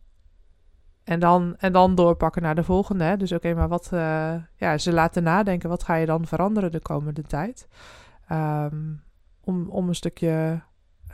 en 1.10 1.20
dan, 1.20 1.56
en 1.58 1.72
dan 1.72 1.94
doorpakken 1.94 2.42
naar 2.42 2.54
de 2.54 2.64
volgende. 2.64 3.04
Hè? 3.04 3.16
Dus 3.16 3.32
oké, 3.32 3.54
maar 3.54 3.68
wat... 3.68 3.90
Uh, 3.94 4.34
ja, 4.56 4.78
ze 4.78 4.92
laten 4.92 5.22
nadenken. 5.22 5.68
Wat 5.68 5.82
ga 5.82 5.94
je 5.94 6.06
dan 6.06 6.26
veranderen 6.26 6.70
de 6.70 6.80
komende 6.80 7.22
tijd? 7.22 7.68
Um, 8.32 9.02
om, 9.40 9.68
om 9.68 9.88
een 9.88 9.94
stukje 9.94 10.62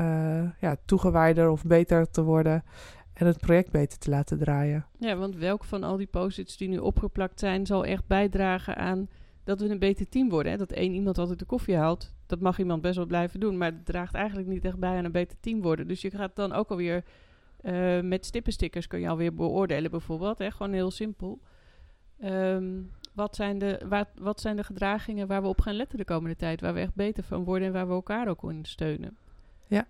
uh, 0.00 0.50
ja, 0.60 0.76
toegewijder 0.84 1.50
of 1.50 1.64
beter 1.64 2.10
te 2.10 2.22
worden. 2.22 2.64
En 3.12 3.26
het 3.26 3.38
project 3.38 3.70
beter 3.70 3.98
te 3.98 4.10
laten 4.10 4.38
draaien. 4.38 4.86
Ja, 4.98 5.16
want 5.16 5.36
welk 5.36 5.64
van 5.64 5.82
al 5.82 5.96
die 5.96 6.06
post-its 6.06 6.56
die 6.56 6.68
nu 6.68 6.78
opgeplakt 6.78 7.40
zijn... 7.40 7.66
zal 7.66 7.84
echt 7.84 8.06
bijdragen 8.06 8.76
aan 8.76 9.08
dat 9.44 9.60
we 9.60 9.68
een 9.68 9.78
beter 9.78 10.08
team 10.08 10.28
worden. 10.28 10.52
Hè? 10.52 10.58
Dat 10.58 10.72
één 10.72 10.92
iemand 10.92 11.18
altijd 11.18 11.38
de 11.38 11.44
koffie 11.44 11.76
haalt. 11.76 12.14
Dat 12.26 12.40
mag 12.40 12.58
iemand 12.58 12.82
best 12.82 12.96
wel 12.96 13.06
blijven 13.06 13.40
doen. 13.40 13.56
Maar 13.56 13.72
het 13.72 13.86
draagt 13.86 14.14
eigenlijk 14.14 14.48
niet 14.48 14.64
echt 14.64 14.78
bij 14.78 14.96
aan 14.96 15.04
een 15.04 15.12
beter 15.12 15.36
team 15.40 15.62
worden. 15.62 15.88
Dus 15.88 16.02
je 16.02 16.10
gaat 16.10 16.36
dan 16.36 16.52
ook 16.52 16.70
alweer 16.70 17.04
uh, 17.66 18.00
met 18.00 18.26
stippenstickers 18.26 18.86
kun 18.86 19.00
je 19.00 19.08
alweer 19.08 19.34
beoordelen 19.34 19.90
bijvoorbeeld. 19.90 20.38
Hè? 20.38 20.50
Gewoon 20.50 20.72
heel 20.72 20.90
simpel. 20.90 21.40
Um, 22.24 22.90
wat, 23.14 23.36
zijn 23.36 23.58
de, 23.58 23.80
wat, 23.88 24.08
wat 24.18 24.40
zijn 24.40 24.56
de 24.56 24.64
gedragingen 24.64 25.26
waar 25.26 25.42
we 25.42 25.48
op 25.48 25.60
gaan 25.60 25.74
letten 25.74 25.98
de 25.98 26.04
komende 26.04 26.36
tijd? 26.36 26.60
Waar 26.60 26.74
we 26.74 26.80
echt 26.80 26.94
beter 26.94 27.24
van 27.24 27.44
worden 27.44 27.66
en 27.66 27.72
waar 27.72 27.86
we 27.86 27.92
elkaar 27.92 28.28
ook 28.28 28.50
in 28.50 28.64
steunen. 28.64 29.16
Ja. 29.66 29.86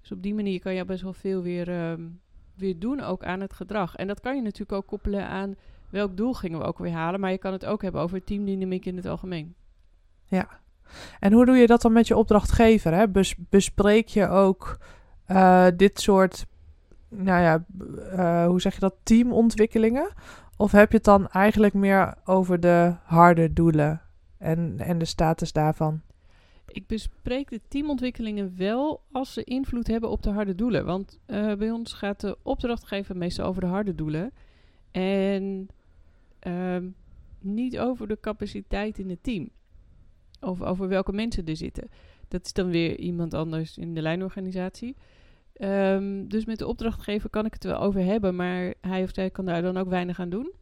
Dus 0.00 0.12
op 0.12 0.22
die 0.22 0.34
manier 0.34 0.60
kan 0.60 0.74
je 0.74 0.84
best 0.84 1.02
wel 1.02 1.12
veel 1.12 1.42
weer, 1.42 1.90
um, 1.90 2.20
weer 2.54 2.78
doen, 2.78 3.00
ook 3.00 3.24
aan 3.24 3.40
het 3.40 3.52
gedrag. 3.52 3.96
En 3.96 4.06
dat 4.06 4.20
kan 4.20 4.36
je 4.36 4.42
natuurlijk 4.42 4.72
ook 4.72 4.86
koppelen 4.86 5.28
aan 5.28 5.56
welk 5.90 6.16
doel 6.16 6.32
gingen 6.32 6.58
we 6.58 6.64
ook 6.64 6.78
weer 6.78 6.92
halen. 6.92 7.20
Maar 7.20 7.30
je 7.30 7.38
kan 7.38 7.52
het 7.52 7.64
ook 7.64 7.82
hebben 7.82 8.00
over 8.00 8.24
teamdynamiek 8.24 8.84
in 8.84 8.96
het 8.96 9.06
algemeen. 9.06 9.54
Ja. 10.24 10.48
En 11.20 11.32
hoe 11.32 11.46
doe 11.46 11.56
je 11.56 11.66
dat 11.66 11.82
dan 11.82 11.92
met 11.92 12.06
je 12.06 12.16
opdrachtgever? 12.16 12.94
Hè? 12.94 13.04
bespreek 13.48 14.08
je 14.08 14.28
ook 14.28 14.78
uh, 15.28 15.66
dit 15.76 16.00
soort 16.00 16.46
nou 17.16 17.42
ja, 17.42 17.64
uh, 18.12 18.46
hoe 18.46 18.60
zeg 18.60 18.74
je 18.74 18.80
dat, 18.80 18.94
teamontwikkelingen? 19.02 20.12
Of 20.56 20.72
heb 20.72 20.90
je 20.90 20.96
het 20.96 21.04
dan 21.04 21.28
eigenlijk 21.28 21.74
meer 21.74 22.14
over 22.24 22.60
de 22.60 22.94
harde 23.02 23.52
doelen 23.52 24.02
en, 24.38 24.78
en 24.78 24.98
de 24.98 25.04
status 25.04 25.52
daarvan? 25.52 26.00
Ik 26.66 26.86
bespreek 26.86 27.50
de 27.50 27.60
teamontwikkelingen 27.68 28.56
wel 28.56 29.02
als 29.12 29.32
ze 29.32 29.44
invloed 29.44 29.86
hebben 29.86 30.10
op 30.10 30.22
de 30.22 30.30
harde 30.30 30.54
doelen. 30.54 30.84
Want 30.84 31.18
uh, 31.26 31.54
bij 31.54 31.70
ons 31.70 31.92
gaat 31.92 32.20
de 32.20 32.38
opdrachtgever 32.42 33.16
meestal 33.16 33.46
over 33.46 33.60
de 33.60 33.66
harde 33.66 33.94
doelen. 33.94 34.32
En 34.90 35.68
uh, 36.46 36.76
niet 37.38 37.78
over 37.78 38.08
de 38.08 38.20
capaciteit 38.20 38.98
in 38.98 39.10
het 39.10 39.22
team. 39.22 39.48
Of 40.40 40.62
over 40.62 40.88
welke 40.88 41.12
mensen 41.12 41.46
er 41.46 41.56
zitten. 41.56 41.88
Dat 42.28 42.44
is 42.44 42.52
dan 42.52 42.70
weer 42.70 42.98
iemand 42.98 43.34
anders 43.34 43.78
in 43.78 43.94
de 43.94 44.02
lijnorganisatie. 44.02 44.96
Um, 45.60 46.28
dus 46.28 46.44
met 46.44 46.58
de 46.58 46.66
opdrachtgever 46.66 47.30
kan 47.30 47.46
ik 47.46 47.52
het 47.52 47.64
wel 47.64 47.78
over 47.78 48.00
hebben, 48.00 48.36
maar 48.36 48.74
hij 48.80 49.02
of 49.02 49.10
zij 49.12 49.30
kan 49.30 49.44
daar 49.44 49.62
dan 49.62 49.76
ook 49.76 49.88
weinig 49.88 50.20
aan 50.20 50.30
doen. 50.30 50.52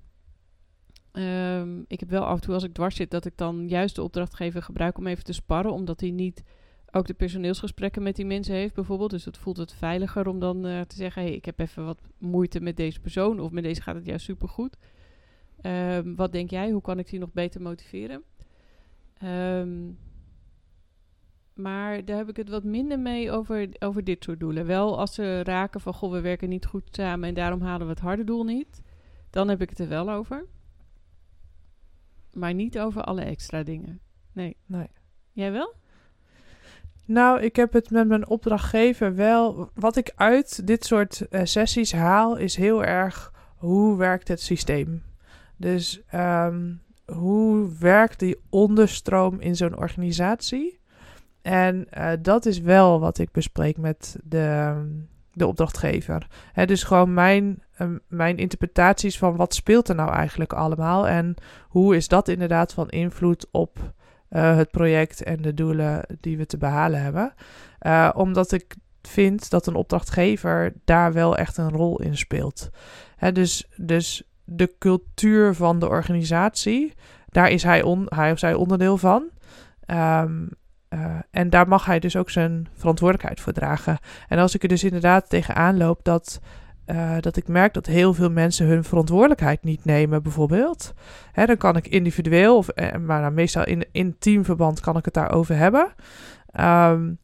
Um, 1.12 1.84
ik 1.86 2.00
heb 2.00 2.10
wel 2.10 2.24
af 2.24 2.34
en 2.34 2.40
toe 2.40 2.54
als 2.54 2.62
ik 2.62 2.72
dwars 2.72 2.96
zit 2.96 3.10
dat 3.10 3.24
ik 3.24 3.36
dan 3.36 3.68
juist 3.68 3.94
de 3.94 4.02
opdrachtgever 4.02 4.62
gebruik 4.62 4.98
om 4.98 5.06
even 5.06 5.24
te 5.24 5.32
sparren, 5.32 5.72
omdat 5.72 6.00
hij 6.00 6.10
niet 6.10 6.42
ook 6.90 7.06
de 7.06 7.14
personeelsgesprekken 7.14 8.02
met 8.02 8.16
die 8.16 8.26
mensen 8.26 8.54
heeft 8.54 8.74
bijvoorbeeld. 8.74 9.10
Dus 9.10 9.24
het 9.24 9.38
voelt 9.38 9.56
het 9.56 9.72
veiliger 9.72 10.28
om 10.28 10.38
dan 10.38 10.66
uh, 10.66 10.80
te 10.80 10.96
zeggen, 10.96 11.22
hey, 11.22 11.32
ik 11.32 11.44
heb 11.44 11.58
even 11.58 11.84
wat 11.84 12.00
moeite 12.18 12.60
met 12.60 12.76
deze 12.76 13.00
persoon 13.00 13.40
of 13.40 13.50
met 13.50 13.64
deze 13.64 13.82
gaat 13.82 13.94
het 13.94 14.06
juist 14.06 14.24
supergoed. 14.24 14.76
Um, 15.62 16.16
wat 16.16 16.32
denk 16.32 16.50
jij? 16.50 16.70
Hoe 16.70 16.82
kan 16.82 16.98
ik 16.98 17.10
die 17.10 17.18
nog 17.18 17.32
beter 17.32 17.62
motiveren? 17.62 18.22
Um, 19.24 19.98
maar 21.54 22.04
daar 22.04 22.16
heb 22.16 22.28
ik 22.28 22.36
het 22.36 22.48
wat 22.48 22.64
minder 22.64 22.98
mee 22.98 23.30
over, 23.30 23.68
over 23.78 24.04
dit 24.04 24.24
soort 24.24 24.40
doelen. 24.40 24.66
Wel 24.66 24.98
als 24.98 25.14
ze 25.14 25.42
raken 25.42 25.80
van, 25.80 25.94
goh, 25.94 26.12
we 26.12 26.20
werken 26.20 26.48
niet 26.48 26.66
goed 26.66 26.88
samen 26.90 27.28
en 27.28 27.34
daarom 27.34 27.60
halen 27.60 27.86
we 27.86 27.92
het 27.92 28.02
harde 28.02 28.24
doel 28.24 28.44
niet. 28.44 28.82
Dan 29.30 29.48
heb 29.48 29.60
ik 29.60 29.70
het 29.70 29.78
er 29.78 29.88
wel 29.88 30.10
over. 30.10 30.44
Maar 32.32 32.54
niet 32.54 32.78
over 32.78 33.02
alle 33.02 33.22
extra 33.22 33.62
dingen. 33.62 34.00
Nee. 34.32 34.56
nee. 34.66 34.88
Jij 35.32 35.52
wel? 35.52 35.74
Nou, 37.04 37.40
ik 37.40 37.56
heb 37.56 37.72
het 37.72 37.90
met 37.90 38.08
mijn 38.08 38.28
opdrachtgever 38.28 39.14
wel. 39.14 39.70
Wat 39.74 39.96
ik 39.96 40.12
uit 40.14 40.66
dit 40.66 40.84
soort 40.84 41.26
uh, 41.30 41.40
sessies 41.44 41.92
haal, 41.92 42.36
is 42.36 42.56
heel 42.56 42.84
erg 42.84 43.32
hoe 43.56 43.96
werkt 43.96 44.28
het 44.28 44.40
systeem. 44.40 45.02
Dus 45.56 46.02
um, 46.14 46.82
hoe 47.06 47.78
werkt 47.78 48.18
die 48.18 48.36
onderstroom 48.50 49.40
in 49.40 49.56
zo'n 49.56 49.76
organisatie? 49.76 50.78
En 51.44 51.86
uh, 51.98 52.10
dat 52.20 52.46
is 52.46 52.60
wel 52.60 53.00
wat 53.00 53.18
ik 53.18 53.30
bespreek 53.30 53.76
met 53.76 54.16
de, 54.22 54.74
de 55.32 55.46
opdrachtgever. 55.46 56.26
He, 56.52 56.66
dus 56.66 56.82
gewoon 56.82 57.14
mijn, 57.14 57.62
uh, 57.78 57.88
mijn 58.08 58.36
interpretaties 58.36 59.18
van 59.18 59.36
wat 59.36 59.54
speelt 59.54 59.88
er 59.88 59.94
nou 59.94 60.12
eigenlijk 60.12 60.52
allemaal 60.52 61.08
en 61.08 61.34
hoe 61.68 61.96
is 61.96 62.08
dat 62.08 62.28
inderdaad 62.28 62.72
van 62.72 62.88
invloed 62.88 63.46
op 63.50 63.78
uh, 64.30 64.56
het 64.56 64.70
project 64.70 65.22
en 65.22 65.42
de 65.42 65.54
doelen 65.54 66.06
die 66.20 66.36
we 66.36 66.46
te 66.46 66.58
behalen 66.58 67.02
hebben. 67.02 67.34
omdat 68.14 68.52
ik 68.52 68.76
vind 69.02 69.50
dat 69.50 69.66
een 69.66 69.74
opdrachtgever 69.74 70.72
daar 70.84 71.12
wel 71.12 71.36
echt 71.36 71.56
een 71.56 71.70
rol 71.70 72.00
in 72.00 72.16
speelt. 72.16 72.70
Dus, 73.32 73.68
dus 73.76 74.22
de 74.44 74.74
cultuur 74.78 75.54
van 75.54 75.78
de 75.78 75.88
organisatie, 75.88 76.92
daar 77.28 77.50
is 77.50 77.62
hij, 77.62 77.82
on, 77.82 78.06
hij 78.08 78.32
of 78.32 78.38
zij 78.38 78.54
onderdeel 78.54 78.96
van. 78.96 79.28
Um, 79.86 80.48
uh, 80.94 81.16
en 81.30 81.50
daar 81.50 81.68
mag 81.68 81.84
hij 81.84 81.98
dus 81.98 82.16
ook 82.16 82.30
zijn 82.30 82.68
verantwoordelijkheid 82.74 83.40
voor 83.40 83.52
dragen. 83.52 83.98
En 84.28 84.38
als 84.38 84.54
ik 84.54 84.62
er 84.62 84.68
dus 84.68 84.84
inderdaad 84.84 85.28
tegenaan 85.28 85.76
loop 85.76 86.00
dat, 86.02 86.40
uh, 86.86 87.16
dat 87.20 87.36
ik 87.36 87.48
merk 87.48 87.74
dat 87.74 87.86
heel 87.86 88.14
veel 88.14 88.30
mensen 88.30 88.66
hun 88.66 88.84
verantwoordelijkheid 88.84 89.62
niet 89.62 89.84
nemen, 89.84 90.22
bijvoorbeeld. 90.22 90.94
Hè, 91.32 91.46
dan 91.46 91.56
kan 91.56 91.76
ik 91.76 91.86
individueel, 91.86 92.56
of, 92.56 92.68
eh, 92.68 92.98
maar 92.98 93.20
nou, 93.20 93.32
meestal 93.32 93.64
in, 93.64 93.86
in 93.92 94.18
teamverband 94.18 94.80
kan 94.80 94.96
ik 94.96 95.04
het 95.04 95.14
daarover 95.14 95.56
hebben. 95.56 95.94
Um, 96.60 97.18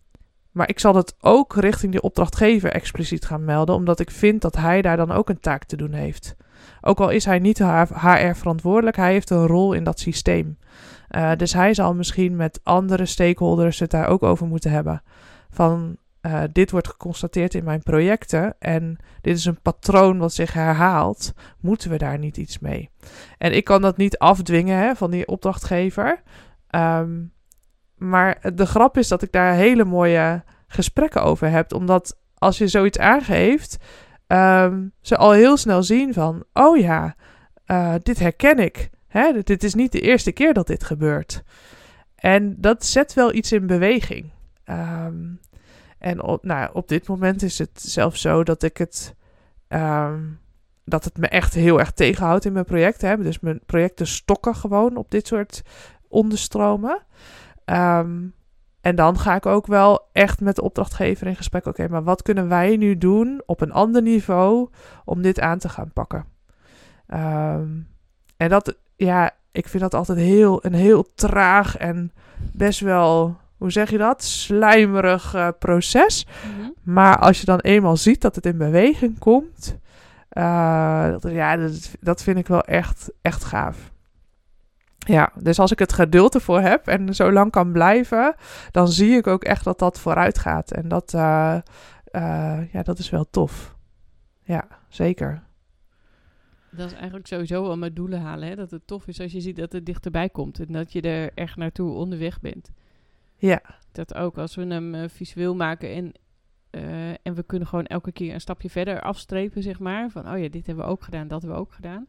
maar 0.50 0.68
ik 0.68 0.78
zal 0.78 0.94
het 0.94 1.14
ook 1.20 1.56
richting 1.56 1.92
de 1.92 2.00
opdrachtgever 2.00 2.70
expliciet 2.70 3.24
gaan 3.24 3.44
melden, 3.44 3.74
omdat 3.74 4.00
ik 4.00 4.10
vind 4.10 4.42
dat 4.42 4.56
hij 4.56 4.82
daar 4.82 4.96
dan 4.96 5.10
ook 5.10 5.28
een 5.28 5.40
taak 5.40 5.64
te 5.64 5.76
doen 5.76 5.92
heeft. 5.92 6.36
Ook 6.80 7.00
al 7.00 7.10
is 7.10 7.24
hij 7.24 7.38
niet 7.38 7.58
HR 7.58 8.32
verantwoordelijk, 8.34 8.96
hij 8.96 9.12
heeft 9.12 9.30
een 9.30 9.46
rol 9.46 9.72
in 9.72 9.84
dat 9.84 10.00
systeem. 10.00 10.58
Uh, 11.16 11.32
dus 11.36 11.52
hij 11.52 11.74
zal 11.74 11.94
misschien 11.94 12.36
met 12.36 12.60
andere 12.62 13.06
stakeholders 13.06 13.78
het 13.78 13.90
daar 13.90 14.06
ook 14.06 14.22
over 14.22 14.46
moeten 14.46 14.70
hebben. 14.70 15.02
Van 15.50 15.96
uh, 16.22 16.42
dit 16.52 16.70
wordt 16.70 16.88
geconstateerd 16.88 17.54
in 17.54 17.64
mijn 17.64 17.82
projecten 17.82 18.56
en 18.58 18.96
dit 19.20 19.36
is 19.36 19.44
een 19.44 19.60
patroon 19.62 20.18
wat 20.18 20.32
zich 20.32 20.52
herhaalt. 20.52 21.32
Moeten 21.60 21.90
we 21.90 21.96
daar 21.96 22.18
niet 22.18 22.36
iets 22.36 22.58
mee? 22.58 22.90
En 23.38 23.52
ik 23.56 23.64
kan 23.64 23.82
dat 23.82 23.96
niet 23.96 24.18
afdwingen 24.18 24.78
hè, 24.78 24.94
van 24.94 25.10
die 25.10 25.26
opdrachtgever. 25.26 26.22
Um, 26.76 27.32
maar 27.96 28.52
de 28.54 28.66
grap 28.66 28.96
is 28.96 29.08
dat 29.08 29.22
ik 29.22 29.32
daar 29.32 29.54
hele 29.54 29.84
mooie 29.84 30.44
gesprekken 30.66 31.22
over 31.22 31.50
heb. 31.50 31.74
Omdat 31.74 32.18
als 32.34 32.58
je 32.58 32.68
zoiets 32.68 32.98
aangeeft, 32.98 33.76
um, 34.26 34.92
ze 35.00 35.16
al 35.16 35.30
heel 35.30 35.56
snel 35.56 35.82
zien 35.82 36.14
van: 36.14 36.44
oh 36.52 36.78
ja, 36.78 37.14
uh, 37.66 37.94
dit 38.02 38.18
herken 38.18 38.58
ik. 38.58 38.90
Hè, 39.10 39.42
dit 39.42 39.62
is 39.64 39.74
niet 39.74 39.92
de 39.92 40.00
eerste 40.00 40.32
keer 40.32 40.54
dat 40.54 40.66
dit 40.66 40.84
gebeurt. 40.84 41.42
En 42.14 42.60
dat 42.60 42.84
zet 42.84 43.14
wel 43.14 43.34
iets 43.34 43.52
in 43.52 43.66
beweging. 43.66 44.30
Um, 44.64 45.40
en 45.98 46.22
op, 46.22 46.44
nou, 46.44 46.70
op 46.72 46.88
dit 46.88 47.08
moment 47.08 47.42
is 47.42 47.58
het 47.58 47.82
zelfs 47.82 48.20
zo 48.20 48.42
dat 48.42 48.62
ik 48.62 48.76
het. 48.76 49.14
Um, 49.68 50.40
dat 50.84 51.04
het 51.04 51.16
me 51.18 51.28
echt 51.28 51.54
heel 51.54 51.78
erg 51.78 51.90
tegenhoudt 51.90 52.44
in 52.44 52.52
mijn 52.52 52.64
project. 52.64 53.00
Hè. 53.00 53.16
Dus 53.16 53.40
mijn 53.40 53.60
projecten 53.66 54.06
stokken 54.06 54.54
gewoon 54.54 54.96
op 54.96 55.10
dit 55.10 55.26
soort 55.26 55.62
onderstromen. 56.08 57.02
Um, 57.64 58.34
en 58.80 58.94
dan 58.96 59.18
ga 59.18 59.34
ik 59.34 59.46
ook 59.46 59.66
wel 59.66 60.08
echt 60.12 60.40
met 60.40 60.56
de 60.56 60.62
opdrachtgever 60.62 61.26
in 61.26 61.36
gesprek. 61.36 61.66
Oké, 61.66 61.88
maar 61.88 62.02
wat 62.02 62.22
kunnen 62.22 62.48
wij 62.48 62.76
nu 62.76 62.98
doen 62.98 63.42
op 63.46 63.60
een 63.60 63.72
ander 63.72 64.02
niveau 64.02 64.68
om 65.04 65.22
dit 65.22 65.40
aan 65.40 65.58
te 65.58 65.68
gaan 65.68 65.92
pakken? 65.92 66.24
En 68.36 68.48
dat, 68.48 68.76
ja, 69.04 69.30
ik 69.52 69.68
vind 69.68 69.82
dat 69.82 69.94
altijd 69.94 70.18
heel, 70.18 70.64
een 70.64 70.74
heel 70.74 71.06
traag 71.14 71.76
en 71.76 72.12
best 72.52 72.80
wel, 72.80 73.36
hoe 73.56 73.70
zeg 73.70 73.90
je 73.90 73.98
dat? 73.98 74.22
Slijmerig 74.24 75.34
uh, 75.34 75.48
proces. 75.58 76.26
Mm 76.26 76.60
-hmm. 76.60 76.74
Maar 76.82 77.18
als 77.18 77.40
je 77.40 77.46
dan 77.46 77.58
eenmaal 77.58 77.96
ziet 77.96 78.20
dat 78.20 78.34
het 78.34 78.46
in 78.46 78.58
beweging 78.58 79.18
komt, 79.18 79.76
uh, 80.32 81.10
dat, 81.10 81.22
ja, 81.32 81.56
dat, 81.56 81.90
dat 82.00 82.22
vind 82.22 82.38
ik 82.38 82.46
wel 82.46 82.62
echt, 82.62 83.10
echt 83.22 83.44
gaaf. 83.44 83.90
Ja, 84.98 85.32
dus 85.34 85.58
als 85.58 85.70
ik 85.70 85.78
het 85.78 85.92
geduld 85.92 86.34
ervoor 86.34 86.60
heb 86.60 86.86
en 86.86 87.14
zo 87.14 87.32
lang 87.32 87.50
kan 87.50 87.72
blijven, 87.72 88.34
dan 88.70 88.88
zie 88.88 89.16
ik 89.16 89.26
ook 89.26 89.44
echt 89.44 89.64
dat 89.64 89.78
dat 89.78 89.98
vooruit 89.98 90.38
gaat. 90.38 90.70
En 90.70 90.88
dat, 90.88 91.12
uh, 91.14 91.56
uh, 92.12 92.72
ja, 92.72 92.82
dat 92.82 92.98
is 92.98 93.10
wel 93.10 93.26
tof. 93.30 93.74
Ja, 94.42 94.64
zeker. 94.88 95.42
Dat 96.70 96.86
is 96.86 96.92
eigenlijk 96.92 97.26
sowieso 97.26 97.62
wel 97.62 97.76
mijn 97.76 97.94
doelen 97.94 98.20
halen. 98.20 98.48
Hè? 98.48 98.56
Dat 98.56 98.70
het 98.70 98.86
tof 98.86 99.06
is 99.06 99.20
als 99.20 99.32
je 99.32 99.40
ziet 99.40 99.56
dat 99.56 99.72
het 99.72 99.86
dichterbij 99.86 100.28
komt. 100.28 100.60
En 100.60 100.72
dat 100.72 100.92
je 100.92 101.00
er 101.00 101.30
echt 101.34 101.56
naartoe 101.56 101.92
onderweg 101.92 102.40
bent. 102.40 102.70
Ja. 103.36 103.62
Dat 103.92 104.14
ook 104.14 104.38
als 104.38 104.54
we 104.54 104.66
hem 104.66 104.94
uh, 104.94 105.08
visueel 105.08 105.54
maken 105.54 105.94
en, 105.94 106.12
uh, 106.70 107.10
en 107.10 107.34
we 107.34 107.42
kunnen 107.42 107.68
gewoon 107.68 107.86
elke 107.86 108.12
keer 108.12 108.34
een 108.34 108.40
stapje 108.40 108.70
verder 108.70 109.00
afstrepen, 109.00 109.62
zeg 109.62 109.78
maar. 109.78 110.10
Van, 110.10 110.32
oh 110.32 110.38
ja, 110.38 110.48
dit 110.48 110.66
hebben 110.66 110.84
we 110.84 110.90
ook 110.90 111.02
gedaan, 111.02 111.28
dat 111.28 111.42
hebben 111.42 111.58
we 111.58 111.64
ook 111.64 111.72
gedaan. 111.72 112.06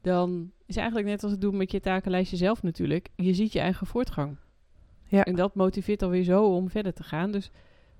Dan 0.00 0.50
is 0.66 0.76
eigenlijk 0.76 1.08
net 1.08 1.22
als 1.22 1.32
het 1.32 1.40
doen 1.40 1.56
met 1.56 1.70
je 1.70 1.80
takenlijstje 1.80 2.36
zelf 2.36 2.62
natuurlijk. 2.62 3.08
Je 3.16 3.34
ziet 3.34 3.52
je 3.52 3.60
eigen 3.60 3.86
voortgang. 3.86 4.36
Ja. 5.04 5.24
En 5.24 5.34
dat 5.34 5.54
motiveert 5.54 6.02
alweer 6.02 6.24
zo 6.24 6.44
om 6.44 6.70
verder 6.70 6.92
te 6.92 7.02
gaan. 7.02 7.30
Dus 7.30 7.50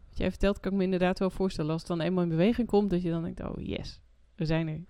wat 0.09 0.19
jij 0.19 0.31
vertelt, 0.31 0.61
kan 0.61 0.73
ik 0.73 0.79
me 0.79 0.85
inderdaad 0.85 1.19
wel 1.19 1.31
voorstellen. 1.31 1.71
Als 1.71 1.81
het 1.81 1.91
dan 1.91 2.01
eenmaal 2.01 2.23
in 2.23 2.29
beweging 2.29 2.69
komt, 2.69 2.91
dat 2.91 3.03
je 3.03 3.11
dan 3.11 3.23
denkt, 3.23 3.43
oh 3.43 3.67
yes, 3.67 4.01
we 4.35 4.45
zijn 4.45 4.69
er. 4.69 4.81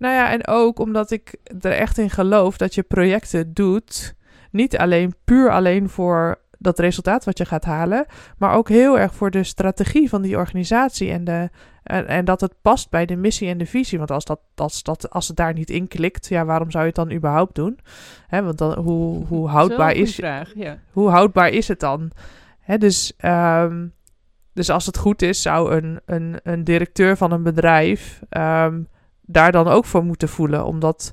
Nou 0.00 0.14
ja, 0.14 0.30
en 0.30 0.46
ook 0.46 0.78
omdat 0.78 1.10
ik 1.10 1.36
er 1.60 1.72
echt 1.72 1.98
in 1.98 2.10
geloof 2.10 2.56
dat 2.56 2.74
je 2.74 2.82
projecten 2.82 3.54
doet. 3.54 4.14
Niet 4.50 4.78
alleen 4.78 5.14
puur 5.24 5.50
alleen 5.50 5.88
voor 5.88 6.38
dat 6.58 6.78
resultaat 6.78 7.24
wat 7.24 7.38
je 7.38 7.44
gaat 7.44 7.64
halen, 7.64 8.06
maar 8.38 8.54
ook 8.54 8.68
heel 8.68 8.98
erg 8.98 9.14
voor 9.14 9.30
de 9.30 9.44
strategie 9.44 10.08
van 10.08 10.22
die 10.22 10.36
organisatie 10.36 11.10
en, 11.10 11.24
de, 11.24 11.50
en, 11.82 12.06
en 12.06 12.24
dat 12.24 12.40
het 12.40 12.54
past 12.62 12.90
bij 12.90 13.06
de 13.06 13.16
missie 13.16 13.48
en 13.48 13.58
de 13.58 13.66
visie. 13.66 13.98
Want 13.98 14.10
als, 14.10 14.24
dat, 14.24 14.40
als, 14.54 14.82
dat, 14.82 15.10
als 15.10 15.28
het 15.28 15.36
daar 15.36 15.52
niet 15.52 15.70
in 15.70 15.88
klikt, 15.88 16.28
ja, 16.28 16.44
waarom 16.44 16.70
zou 16.70 16.82
je 16.82 16.88
het 16.88 17.08
dan 17.08 17.16
überhaupt 17.16 17.54
doen? 17.54 17.78
Hè, 18.26 18.42
want 18.42 18.58
dan, 18.58 18.78
hoe, 18.78 19.26
hoe 19.26 19.48
houdbaar 19.48 19.92
is, 19.92 20.14
vraag, 20.14 20.52
ja. 20.54 20.78
hoe 20.90 21.10
houdbaar 21.10 21.48
is 21.48 21.68
het 21.68 21.80
dan? 21.80 22.10
Hè, 22.60 22.78
dus, 22.78 23.12
um, 23.24 23.92
dus 24.52 24.70
als 24.70 24.86
het 24.86 24.98
goed 24.98 25.22
is, 25.22 25.42
zou 25.42 25.72
een, 25.74 26.00
een, 26.06 26.40
een 26.42 26.64
directeur 26.64 27.16
van 27.16 27.32
een 27.32 27.42
bedrijf 27.42 28.20
um, 28.30 28.88
daar 29.32 29.52
dan 29.52 29.68
ook 29.68 29.84
voor 29.84 30.04
moeten 30.04 30.28
voelen, 30.28 30.64
omdat 30.64 31.12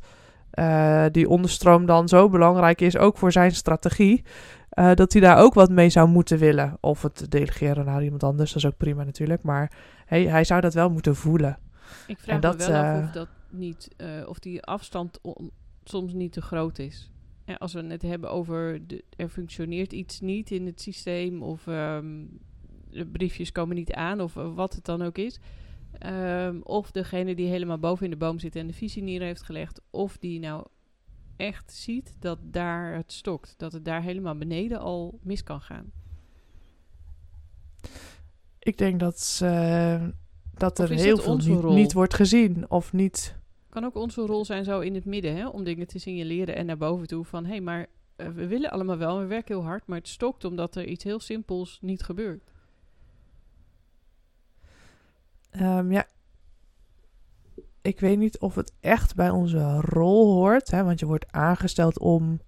uh, 0.54 1.06
die 1.12 1.30
onderstroom 1.30 1.86
dan 1.86 2.08
zo 2.08 2.30
belangrijk 2.30 2.82
is, 2.82 2.98
ook 2.98 3.18
voor 3.18 3.32
zijn 3.32 3.52
strategie. 3.52 4.24
Uh, 4.74 4.94
dat 4.94 5.14
hij 5.14 5.22
daar 5.22 5.38
ook 5.38 5.54
wat 5.54 5.70
mee 5.70 5.90
zou 5.90 6.08
moeten 6.08 6.38
willen. 6.38 6.78
Of 6.80 7.02
het 7.02 7.32
delegeren 7.32 7.86
naar 7.86 8.04
iemand 8.04 8.24
anders, 8.24 8.54
dat 8.54 8.64
is 8.64 8.70
ook 8.70 8.78
prima 8.78 9.04
natuurlijk. 9.04 9.44
Maar 9.44 9.72
hij, 10.06 10.24
hij 10.24 10.44
zou 10.44 10.62
dat 10.62 10.74
wel 10.74 10.90
moeten 10.90 11.16
voelen. 11.16 11.58
Ik 12.08 12.18
vraag 12.20 12.42
En 12.42 12.58
me 12.58 12.66
wel 12.66 12.76
af 12.76 12.98
eh, 12.98 13.04
of, 13.04 13.12
dat 13.12 13.28
niet, 13.50 13.96
of 14.26 14.40
die 14.40 14.64
afstand 14.64 15.20
soms 15.84 16.14
niet 16.14 16.32
te 16.32 16.42
groot 16.42 16.80
is. 16.80 17.12
Ja, 17.46 17.54
als 17.54 17.74
we 17.74 17.86
het 17.86 18.02
hebben 18.02 18.32
over 18.32 18.88
de, 18.88 19.04
er 19.16 19.30
functioneert 19.30 19.94
iets 19.94 20.20
niet 20.20 20.52
in 20.52 20.66
het 20.66 20.82
systeem 20.82 21.44
of 21.44 21.68
um, 21.68 22.40
de 22.90 23.06
briefjes 23.06 23.52
komen 23.52 23.76
niet 23.76 23.94
aan 23.94 24.22
of 24.22 24.34
wat 24.34 24.76
het 24.76 24.86
dan 24.86 25.02
ook 25.02 25.18
is. 25.18 25.40
Um, 26.06 26.62
of 26.64 26.92
degene 26.92 27.36
die 27.36 27.48
helemaal 27.48 27.78
boven 27.78 28.06
in 28.06 28.12
de 28.12 28.18
boom 28.18 28.40
zit 28.40 28.56
en 28.56 28.68
de 28.68 28.74
visie 28.74 29.04
neer 29.04 29.22
heeft 29.22 29.44
gelegd, 29.44 29.82
of 29.90 30.18
die 30.18 30.40
nou 30.40 30.66
echt 31.36 31.74
ziet 31.74 32.16
dat 32.20 32.40
daar 32.42 32.96
het 32.96 33.12
stokt. 33.12 33.54
Dat 33.58 33.72
het 33.72 33.86
daar 33.86 34.02
helemaal 34.02 34.38
beneden 34.38 34.80
al 34.80 35.20
mis 35.22 35.44
kan 35.44 35.62
gaan. 35.62 35.92
Ik 38.60 38.78
denk 38.78 39.00
dat, 39.00 39.40
uh, 39.44 40.08
dat 40.54 40.80
er 40.80 40.92
Of 40.92 41.00
heel 41.00 41.18
veel 41.18 41.38
niet, 41.38 41.64
niet 41.64 41.94
wordt 41.94 42.14
gezien. 42.14 42.70
Of 42.70 42.94
niet. 42.94 43.36
Kan 43.70 43.86
ook 43.86 43.96
onze 43.96 44.22
rol 44.22 44.46
zijn 44.46 44.64
zo 44.64 44.80
in 44.80 44.96
het 44.96 45.06
midden, 45.06 45.36
hè, 45.36 45.48
om 45.48 45.64
dingen 45.64 45.88
te 45.88 46.00
signaleren 46.00 46.56
en 46.56 46.66
naar 46.66 46.78
boven 46.78 47.08
toe 47.08 47.26
van 47.26 47.44
hé, 47.44 47.50
hey, 47.50 47.62
maar 47.62 47.88
uh, 48.18 48.28
we 48.28 48.48
willen 48.48 48.72
allemaal 48.72 48.98
wel, 48.98 49.20
we 49.20 49.26
werken 49.26 49.56
heel 49.56 49.66
hard, 49.66 49.88
maar 49.88 49.98
het 49.98 50.08
stokt 50.08 50.44
omdat 50.44 50.76
er 50.76 50.86
iets 50.86 51.04
heel 51.04 51.20
simpels 51.20 51.78
niet 51.82 52.04
gebeurt. 52.04 52.44
Um, 55.62 55.92
ja. 55.92 56.06
Ik 57.82 58.00
weet 58.00 58.18
niet 58.18 58.40
of 58.40 58.56
het 58.56 58.74
echt 58.80 59.16
bij 59.16 59.30
onze 59.30 59.82
rol 59.82 60.34
hoort. 60.34 60.72
Hè, 60.72 60.84
want 60.84 61.00
je 61.00 61.06
wordt 61.06 61.32
aangesteld 61.32 62.00
om 62.00 62.40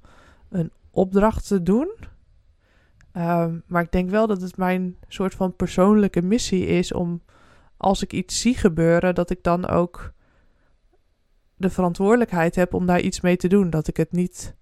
een 0.50 0.72
opdracht 0.92 1.48
te 1.48 1.64
doen. 1.64 1.96
Um, 3.14 3.64
maar 3.68 3.84
ik 3.84 3.92
denk 3.92 4.10
wel 4.10 4.28
dat 4.28 4.42
het 4.42 4.58
mijn 4.58 4.98
soort 5.08 5.36
van 5.36 5.56
persoonlijke 5.56 6.22
missie 6.22 6.66
is 6.66 6.94
om 6.94 7.22
als 7.78 8.04
ik 8.04 8.14
iets 8.14 8.42
zie 8.42 8.56
gebeuren, 8.56 9.16
dat 9.16 9.30
ik 9.30 9.44
dan 9.44 9.68
ook 9.68 10.14
de 11.56 11.70
verantwoordelijkheid 11.70 12.56
heb 12.56 12.74
om 12.74 12.86
daar 12.86 13.00
iets 13.02 13.22
mee 13.22 13.38
te 13.38 13.48
doen. 13.48 13.70
Dat 13.70 13.88
ik 13.88 13.98
het 13.98 14.12
niet 14.12 14.56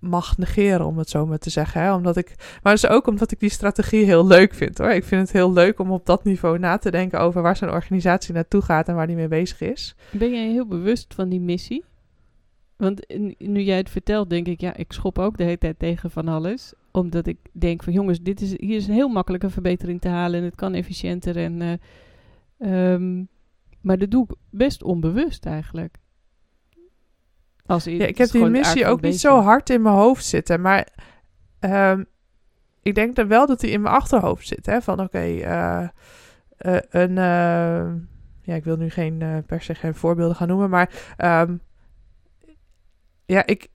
mag 0.00 0.38
negeren, 0.38 0.86
om 0.86 0.98
het 0.98 1.08
zo 1.08 1.26
maar 1.26 1.38
te 1.38 1.50
zeggen. 1.50 1.82
Hè? 1.82 1.94
Omdat 1.94 2.16
ik, 2.16 2.34
maar 2.62 2.72
dus 2.72 2.88
ook 2.88 3.06
omdat 3.06 3.32
ik 3.32 3.40
die 3.40 3.50
strategie 3.50 4.04
heel 4.04 4.26
leuk 4.26 4.54
vind 4.54 4.78
hoor. 4.78 4.90
Ik 4.90 5.04
vind 5.04 5.20
het 5.20 5.32
heel 5.32 5.52
leuk 5.52 5.78
om 5.78 5.90
op 5.90 6.06
dat 6.06 6.24
niveau 6.24 6.58
na 6.58 6.78
te 6.78 6.90
denken 6.90 7.20
over 7.20 7.42
waar 7.42 7.56
zo'n 7.56 7.70
organisatie 7.70 8.34
naartoe 8.34 8.62
gaat 8.62 8.88
en 8.88 8.94
waar 8.94 9.06
die 9.06 9.16
mee 9.16 9.28
bezig 9.28 9.60
is. 9.60 9.94
Ben 10.10 10.30
jij 10.30 10.48
heel 10.48 10.66
bewust 10.66 11.14
van 11.14 11.28
die 11.28 11.40
missie? 11.40 11.84
Want 12.76 13.14
nu 13.38 13.60
jij 13.60 13.76
het 13.76 13.90
vertelt, 13.90 14.30
denk 14.30 14.46
ik, 14.46 14.60
ja, 14.60 14.76
ik 14.76 14.92
schop 14.92 15.18
ook 15.18 15.36
de 15.36 15.44
hele 15.44 15.58
tijd 15.58 15.78
tegen 15.78 16.10
van 16.10 16.28
alles. 16.28 16.72
Omdat 16.90 17.26
ik 17.26 17.38
denk 17.52 17.82
van 17.82 17.92
jongens, 17.92 18.22
dit 18.22 18.40
is, 18.40 18.50
hier 18.50 18.76
is 18.76 18.86
heel 18.86 19.08
makkelijk 19.08 19.42
een 19.42 19.50
verbetering 19.50 20.00
te 20.00 20.08
halen 20.08 20.38
en 20.38 20.44
het 20.44 20.54
kan 20.54 20.74
efficiënter. 20.74 21.36
En, 21.36 21.80
uh, 22.58 22.92
um, 22.92 23.28
maar 23.80 23.98
dat 23.98 24.10
doe 24.10 24.24
ik 24.24 24.34
best 24.50 24.82
onbewust 24.82 25.46
eigenlijk. 25.46 25.98
Als 27.70 27.84
ja, 27.84 28.06
ik 28.06 28.18
heb 28.18 28.30
die 28.30 28.46
missie 28.46 28.86
ook 28.86 29.00
niet 29.00 29.20
zo 29.20 29.40
hard 29.40 29.70
in 29.70 29.82
mijn 29.82 29.94
hoofd 29.94 30.24
zitten. 30.24 30.60
Maar 30.60 30.88
um, 31.60 32.06
ik 32.82 32.94
denk 32.94 33.16
dan 33.16 33.28
wel 33.28 33.46
dat 33.46 33.60
die 33.60 33.70
in 33.70 33.80
mijn 33.80 33.94
achterhoofd 33.94 34.46
zit. 34.46 34.66
Hè? 34.66 34.82
Van 34.82 35.00
oké, 35.00 35.02
okay, 35.02 35.34
uh, 35.34 35.88
uh, 36.58 36.78
een. 36.90 37.10
Uh, 37.10 37.92
ja, 38.42 38.54
ik 38.54 38.64
wil 38.64 38.76
nu 38.76 38.90
geen 38.90 39.44
per 39.46 39.62
se 39.62 39.74
geen 39.74 39.94
voorbeelden 39.94 40.36
gaan 40.36 40.48
noemen. 40.48 40.70
Maar 40.70 40.90
um, 41.18 41.60
ja, 43.26 43.46
ik, 43.46 43.68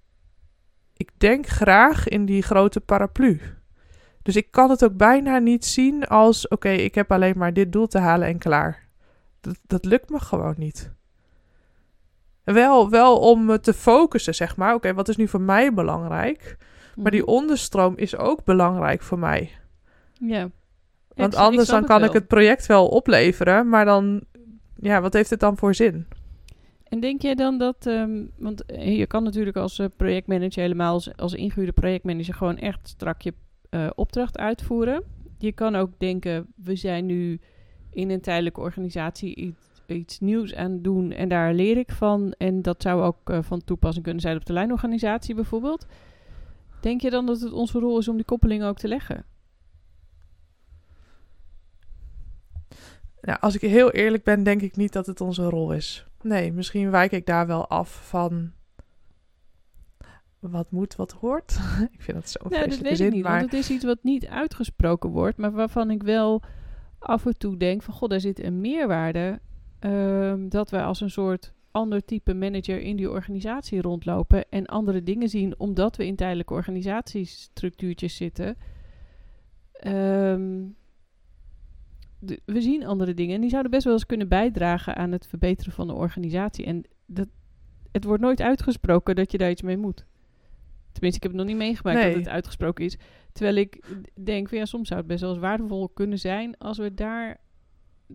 ik 0.94 1.10
denk 1.18 1.48
graag 1.48 2.08
in 2.08 2.26
die 2.26 2.42
grote 2.42 2.80
paraplu. 2.80 3.42
Dus 4.22 4.36
ik 4.36 4.52
kan 4.52 4.70
het 4.70 4.84
ook 4.84 4.98
bijna 4.98 5.38
niet 5.38 5.66
zien 5.66 6.08
als: 6.08 6.46
oké, 6.46 6.54
okay, 6.54 6.76
ik 6.76 6.96
heb 6.96 7.12
alleen 7.12 7.38
maar 7.38 7.54
dit 7.54 7.72
doel 7.72 7.88
te 7.88 8.00
halen 8.00 8.28
en 8.28 8.38
klaar. 8.38 8.88
Dat, 9.42 9.60
dat 9.68 9.86
lukt 9.86 10.10
me 10.10 10.20
gewoon 10.20 10.56
niet. 10.58 10.95
Wel, 12.46 12.90
wel 12.90 13.20
om 13.20 13.46
me 13.46 13.60
te 13.60 13.74
focussen, 13.74 14.36
zeg 14.36 14.58
maar. 14.58 14.68
Oké, 14.68 14.76
okay, 14.76 14.94
wat 14.94 15.08
is 15.08 15.16
nu 15.16 15.28
voor 15.28 15.42
mij 15.42 15.74
belangrijk? 15.74 16.58
Maar 16.96 17.12
die 17.12 17.26
onderstroom 17.26 17.94
is 17.98 18.18
ook 18.18 18.44
belangrijk 18.44 19.02
voor 19.02 19.20
mij. 19.20 19.52
Ja. 20.20 20.50
Want 21.16 21.34
ik, 21.34 21.40
anders 21.40 21.68
ik 21.68 21.74
dan 21.74 21.86
kan 21.86 22.04
ik 22.04 22.12
het 22.12 22.28
project 22.28 22.66
wel 22.66 22.88
opleveren, 22.88 23.70
maar 23.70 23.86
dan, 23.86 24.22
ja, 24.80 25.02
wat 25.02 25.14
heeft 25.14 25.30
het 25.30 25.40
dan 25.40 25.58
voor 25.58 25.76
zin? 25.76 26.08
En 26.84 27.00
denk 27.00 27.22
jij 27.22 27.36
dan 27.36 27.58
dat, 27.58 27.86
um, 27.86 28.32
want 28.38 28.64
je 28.68 29.08
kan 29.08 29.24
natuurlijk 29.24 29.58
als 29.58 29.80
uh, 29.80 29.88
projectmanager 29.98 30.62
helemaal 30.62 30.94
als, 30.94 31.18
als 31.18 31.34
ingehuurde 31.34 31.72
projectmanager 31.72 32.34
gewoon 32.34 32.58
echt 32.58 32.88
strak 32.88 33.22
je 33.22 33.34
uh, 33.70 33.90
opdracht 33.96 34.38
uitvoeren. 34.38 35.04
Je 35.38 35.52
kan 35.52 35.76
ook 35.76 35.90
denken, 35.98 36.48
we 36.56 36.76
zijn 36.76 37.06
nu 37.06 37.40
in 37.92 38.10
een 38.10 38.22
tijdelijke 38.22 38.60
organisatie 38.60 39.56
iets, 39.88 40.20
nieuws 40.20 40.56
aan 40.56 40.82
doen 40.82 41.12
en 41.12 41.30
daar 41.30 41.54
leer 41.54 41.78
ik 41.78 41.92
van. 41.92 42.32
En 42.38 42.62
dat 42.62 42.82
zou 42.82 43.02
ook 43.02 43.30
uh, 43.30 43.38
van 43.42 43.64
toepassing 43.64 44.04
kunnen 44.04 44.22
zijn 44.22 44.38
op 44.38 44.46
de 44.46 44.54
lijnorganisatie 44.54 45.36
bijvoorbeeld. 45.36 45.86
Denk 46.82 47.02
je 47.02 47.10
dan 47.10 47.26
dat 47.26 47.40
het 47.40 47.52
onze 47.52 47.80
rol 47.80 47.98
is 47.98 48.08
om 48.08 48.16
die 48.16 48.26
koppeling 48.26 48.64
ook 48.64 48.78
te 48.78 48.88
leggen? 48.88 49.26
Nou, 53.22 53.40
als 53.40 53.56
ik 53.56 53.62
heel 53.62 53.92
eerlijk 53.92 54.24
ben, 54.24 54.44
denk 54.44 54.62
ik 54.62 54.76
niet 54.76 54.94
dat 54.94 55.06
het 55.06 55.22
onze 55.22 55.44
rol 55.44 55.72
is. 55.72 56.06
Nee, 56.22 56.54
misschien 56.54 56.92
wijk 56.92 57.12
ik 57.12 57.26
daar 57.26 57.48
wel 57.48 57.68
af 57.68 58.08
van 58.08 58.52
wat 60.40 60.72
moet, 60.72 60.96
wat 60.96 61.12
hoort. 61.12 61.60
ik 61.98 62.02
vind 62.02 62.18
dat 62.18 62.30
zo'n 62.30 62.52
nee, 62.52 62.68
dat 62.68 62.80
weet 62.80 62.98
zin, 62.98 63.08
ik 63.08 63.14
niet, 63.14 63.24
maar... 63.24 63.40
want 63.40 63.52
het 63.52 63.60
is 63.60 63.70
iets 63.70 63.86
wat 63.86 64.04
niet 64.04 64.28
uitgesproken 64.28 65.10
wordt, 65.10 65.38
maar 65.38 65.52
waarvan 65.52 65.92
ik 65.92 66.04
wel 66.04 66.42
af 67.00 67.26
en 67.26 67.38
toe 67.38 67.58
denk 67.58 67.84
van, 67.84 67.94
god, 67.94 68.10
daar 68.10 68.20
zit 68.20 68.44
een 68.44 68.62
meerwaarde 68.62 69.40
um, 69.86 70.50
dat 70.50 70.70
wij 70.70 70.84
als 70.84 71.02
een 71.02 71.10
soort 71.10 71.54
ander 71.72 72.06
type 72.06 72.34
manager 72.34 72.80
in 72.82 72.96
die 72.96 73.10
organisatie 73.10 73.82
rondlopen 73.82 74.50
en 74.50 74.66
andere 74.66 75.04
dingen 75.04 75.30
zien, 75.30 75.60
omdat 75.60 75.96
we 75.96 76.06
in 76.06 76.16
tijdelijke 76.16 76.54
organisatiestructuurtjes 76.54 78.16
zitten. 78.16 78.58
Um, 79.88 80.76
de, 82.20 82.42
we 82.46 82.62
zien 82.62 82.86
andere 82.86 83.14
dingen 83.14 83.36
en 83.36 83.42
die 83.42 83.50
zouden 83.50 83.72
best 83.72 83.84
wel 83.84 83.94
eens 83.94 84.06
kunnen 84.06 84.28
bijdragen 84.28 84.96
aan 84.96 85.12
het 85.12 85.28
verbeteren 85.28 85.74
van 85.74 85.88
de 85.88 85.94
organisatie. 85.94 86.66
En 86.66 86.84
dat, 87.06 87.28
het 87.92 88.04
wordt 88.04 88.22
nooit 88.22 88.42
uitgesproken 88.42 89.16
dat 89.16 89.32
je 89.32 89.38
daar 89.38 89.50
iets 89.50 89.62
mee 89.62 89.78
moet. 89.78 90.06
Tenminste, 90.92 91.18
ik 91.18 91.24
heb 91.24 91.32
het 91.32 91.42
nog 91.42 91.46
niet 91.46 91.66
meegemaakt 91.66 91.98
nee. 91.98 92.08
dat 92.08 92.24
het 92.24 92.34
uitgesproken 92.34 92.86
is. 92.86 92.98
Terwijl 93.32 93.56
ik 93.56 93.86
denk, 94.24 94.50
van, 94.50 94.58
ja, 94.58 94.66
soms 94.66 94.88
zou 94.88 95.00
het 95.00 95.10
best 95.10 95.22
wel 95.22 95.30
eens 95.30 95.40
waardevol 95.40 95.90
kunnen 95.90 96.20
zijn 96.20 96.58
als 96.58 96.78
we 96.78 96.94
daar 96.94 97.44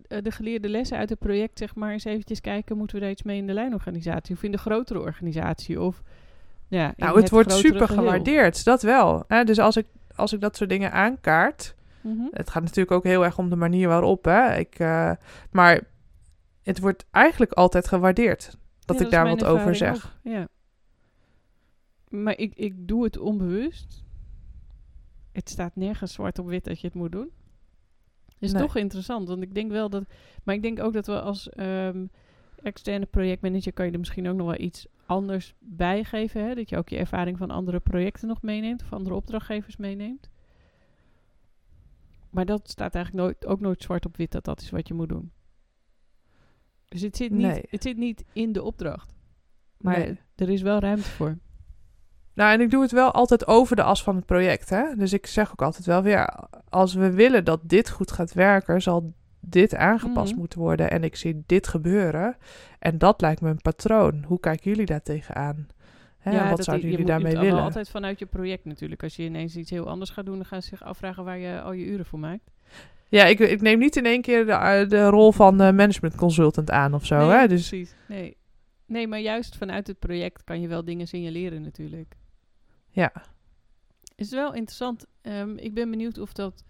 de 0.07 0.31
geleerde 0.31 0.69
lessen 0.69 0.97
uit 0.97 1.09
het 1.09 1.19
project, 1.19 1.57
zeg 1.57 1.75
maar, 1.75 1.91
eens 1.91 2.03
eventjes 2.03 2.41
kijken, 2.41 2.77
moeten 2.77 2.95
we 2.95 3.01
daar 3.01 3.11
iets 3.11 3.23
mee 3.23 3.37
in 3.37 3.47
de 3.47 3.53
lijnorganisatie 3.53 4.35
of 4.35 4.43
in 4.43 4.51
de 4.51 4.57
grotere 4.57 4.99
organisatie? 4.99 5.81
Of 5.81 6.01
Ja, 6.67 6.93
Nou, 6.97 7.19
het, 7.21 7.29
wordt 7.29 7.51
grotere 7.51 7.73
super 7.73 7.87
geheel. 7.87 8.03
gewaardeerd, 8.03 8.63
dat 8.63 8.81
wel. 8.81 9.23
Hè? 9.27 9.43
Dus 9.43 9.59
als 9.59 9.77
ik, 9.77 9.85
als 10.15 10.33
ik 10.33 10.41
dat 10.41 10.55
soort 10.55 10.69
dingen 10.69 10.91
aankaart... 10.91 11.75
Mhm. 12.01 12.27
Het 12.31 12.49
gaat 12.49 12.63
natuurlijk 12.63 12.91
ook 12.91 13.03
heel 13.03 13.23
erg 13.25 13.37
om 13.37 13.49
de 13.49 13.55
manier 13.55 13.87
waarop, 13.87 14.25
hè. 14.25 14.55
Ik, 14.57 14.75
eh, 14.79 15.11
maar 15.51 15.81
het 16.63 16.79
wordt 16.79 17.05
eigenlijk 17.11 17.51
altijd 17.51 17.87
gewaardeerd 17.87 18.57
dat 18.85 18.99
Ja, 18.99 19.05
ik 19.05 19.11
daar 19.11 19.25
wat 19.27 19.43
over 19.43 19.75
zeg. 19.75 19.95
ook, 20.05 20.31
Ja. 20.33 20.47
Maar 22.09 22.37
ik, 22.37 22.53
ik 22.55 22.87
doe 22.87 23.03
het 23.03 23.17
onbewust. 23.17 24.03
Het 25.31 25.49
staat 25.49 25.75
nergens 25.75 26.13
zwart 26.13 26.39
op 26.39 26.47
wit 26.47 26.63
dat 26.63 26.79
je 26.81 26.87
het 26.87 26.95
moet 26.95 27.11
doen. 27.11 27.29
Is 28.41 28.51
Nee. 28.51 28.61
toch 28.61 28.75
interessant, 28.75 29.27
want 29.27 29.41
ik 29.41 29.53
denk 29.53 29.71
wel 29.71 29.89
dat... 29.89 30.03
Maar 30.43 30.55
ik 30.55 30.61
denk 30.61 30.79
ook 30.79 30.93
dat 30.93 31.05
we 31.05 31.21
als 31.21 31.49
ehm, 31.49 32.05
externe 32.63 33.05
projectmanager... 33.05 33.73
kan 33.73 33.85
je 33.85 33.91
er 33.91 33.99
misschien 33.99 34.27
ook 34.27 34.35
nog 34.35 34.47
wel 34.47 34.59
iets 34.59 34.85
anders 35.05 35.53
bij 35.59 36.03
geven. 36.03 36.45
Hè? 36.47 36.55
Dat 36.55 36.69
je 36.69 36.77
ook 36.77 36.89
je 36.89 36.97
ervaring 36.97 37.37
van 37.37 37.51
andere 37.51 37.79
projecten 37.79 38.27
nog 38.27 38.41
meeneemt... 38.41 38.81
of 38.83 38.93
andere 38.93 39.15
opdrachtgevers 39.15 39.77
meeneemt. 39.77 40.29
Maar 42.29 42.45
dat 42.45 42.69
staat 42.69 42.95
eigenlijk 42.95 43.25
nooit, 43.25 43.45
ook 43.45 43.59
nooit 43.59 43.83
zwart 43.83 44.05
op 44.05 44.17
wit 44.17 44.31
dat 44.31 44.43
dat 44.45 44.61
is 44.61 44.69
wat 44.69 44.87
je 44.87 44.93
moet 44.93 45.09
doen. 45.09 45.31
Dus 46.87 47.01
het 47.01 47.15
zit 47.17 47.31
niet, 47.31 47.41
Nee. 47.41 47.63
het 47.69 47.83
zit 47.83 47.97
niet 47.97 48.23
in 48.33 48.51
de 48.51 48.63
opdracht. 48.63 49.13
Maar 49.77 49.97
Nee. 49.99 50.19
er 50.35 50.49
is 50.49 50.61
wel 50.61 50.79
ruimte 50.79 51.03
voor. 51.09 51.37
Nou, 52.33 52.53
en 52.53 52.61
ik 52.61 52.69
doe 52.71 52.81
het 52.81 52.91
wel 52.91 53.11
altijd 53.11 53.47
over 53.47 53.75
de 53.75 53.83
as 53.83 54.03
van 54.03 54.15
het 54.15 54.25
project, 54.25 54.69
hè. 54.69 54.83
Dus 54.97 55.13
ik 55.13 55.25
zeg 55.27 55.51
ook 55.51 55.61
altijd 55.61 55.85
wel 55.85 56.01
weer... 56.01 56.33
als 56.69 56.93
we 56.93 57.11
willen 57.11 57.45
dat 57.45 57.59
dit 57.63 57.89
goed 57.89 58.11
gaat 58.11 58.33
werken... 58.33 58.81
zal 58.81 59.13
dit 59.39 59.75
aangepast 59.75 60.31
Mhm. 60.31 60.39
moeten 60.39 60.59
worden 60.59 60.91
en 60.91 61.03
ik 61.03 61.15
zie 61.15 61.43
dit 61.45 61.67
gebeuren. 61.67 62.37
En 62.79 62.97
dat 62.97 63.21
lijkt 63.21 63.41
me 63.41 63.49
een 63.49 63.61
patroon. 63.61 64.23
Hoe 64.27 64.39
kijken 64.39 64.71
jullie 64.71 64.85
daar 64.85 65.01
tegenaan? 65.01 65.67
Hè, 66.19 66.31
Ja, 66.31 66.49
wat 66.49 66.63
zouden 66.63 66.85
je 66.85 66.91
jullie 66.91 67.05
je 67.05 67.11
daarmee 67.11 67.37
willen? 67.37 67.61
altijd 67.63 67.89
vanuit 67.89 68.19
je 68.19 68.25
project 68.25 68.65
natuurlijk. 68.65 69.03
Als 69.03 69.15
je 69.15 69.23
ineens 69.23 69.55
iets 69.55 69.69
heel 69.69 69.87
anders 69.89 70.09
gaat 70.09 70.25
doen, 70.25 70.35
dan 70.35 70.45
gaan 70.45 70.61
ze 70.61 70.67
zich 70.67 70.83
afvragen 70.83 71.23
waar 71.23 71.37
je 71.37 71.61
al 71.61 71.71
je 71.71 71.85
uren 71.85 72.05
voor 72.05 72.19
maakt. 72.19 72.51
Ja, 73.09 73.25
ik, 73.25 73.39
ik 73.39 73.61
neem 73.61 73.79
niet 73.79 73.95
in 73.95 74.05
één 74.05 74.21
keer 74.21 74.45
de, 74.45 74.51
eh, 74.51 74.89
de 74.89 75.07
rol 75.07 75.31
van 75.31 75.61
eh, 75.61 75.73
management 75.73 76.15
consultant 76.15 76.71
aan 76.71 76.93
of 76.93 77.05
zo. 77.05 77.17
nee, 77.17 77.29
hè? 77.37 77.47
Dus 77.47 77.67
precies. 77.69 77.95
Nee. 78.07 78.37
nee, 78.85 79.07
maar 79.07 79.19
juist 79.19 79.57
vanuit 79.57 79.87
het 79.87 79.99
project 79.99 80.43
kan 80.43 80.61
je 80.61 80.67
wel 80.67 80.85
dingen 80.85 81.07
signaleren 81.07 81.61
natuurlijk. 81.61 82.15
Ja, 82.91 83.11
Is 84.15 84.29
wel 84.29 84.53
interessant. 84.53 85.05
Ehm, 85.21 85.57
ik 85.57 85.73
ben 85.73 85.89
benieuwd 85.89 86.17
of 86.17 86.33
dat 86.33 86.63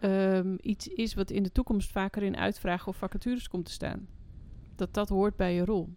ehm, 0.00 0.56
iets 0.60 0.88
is 0.88 1.14
wat 1.14 1.30
in 1.30 1.42
de 1.42 1.52
toekomst 1.52 1.90
vaker 1.90 2.22
in 2.22 2.36
uitvragen 2.36 2.88
of 2.88 2.96
vacatures 2.96 3.48
komt 3.48 3.64
te 3.64 3.72
staan. 3.72 4.06
Dat 4.76 4.94
dat 4.94 5.08
hoort 5.08 5.36
bij 5.36 5.54
je 5.54 5.64
rol. 5.64 5.94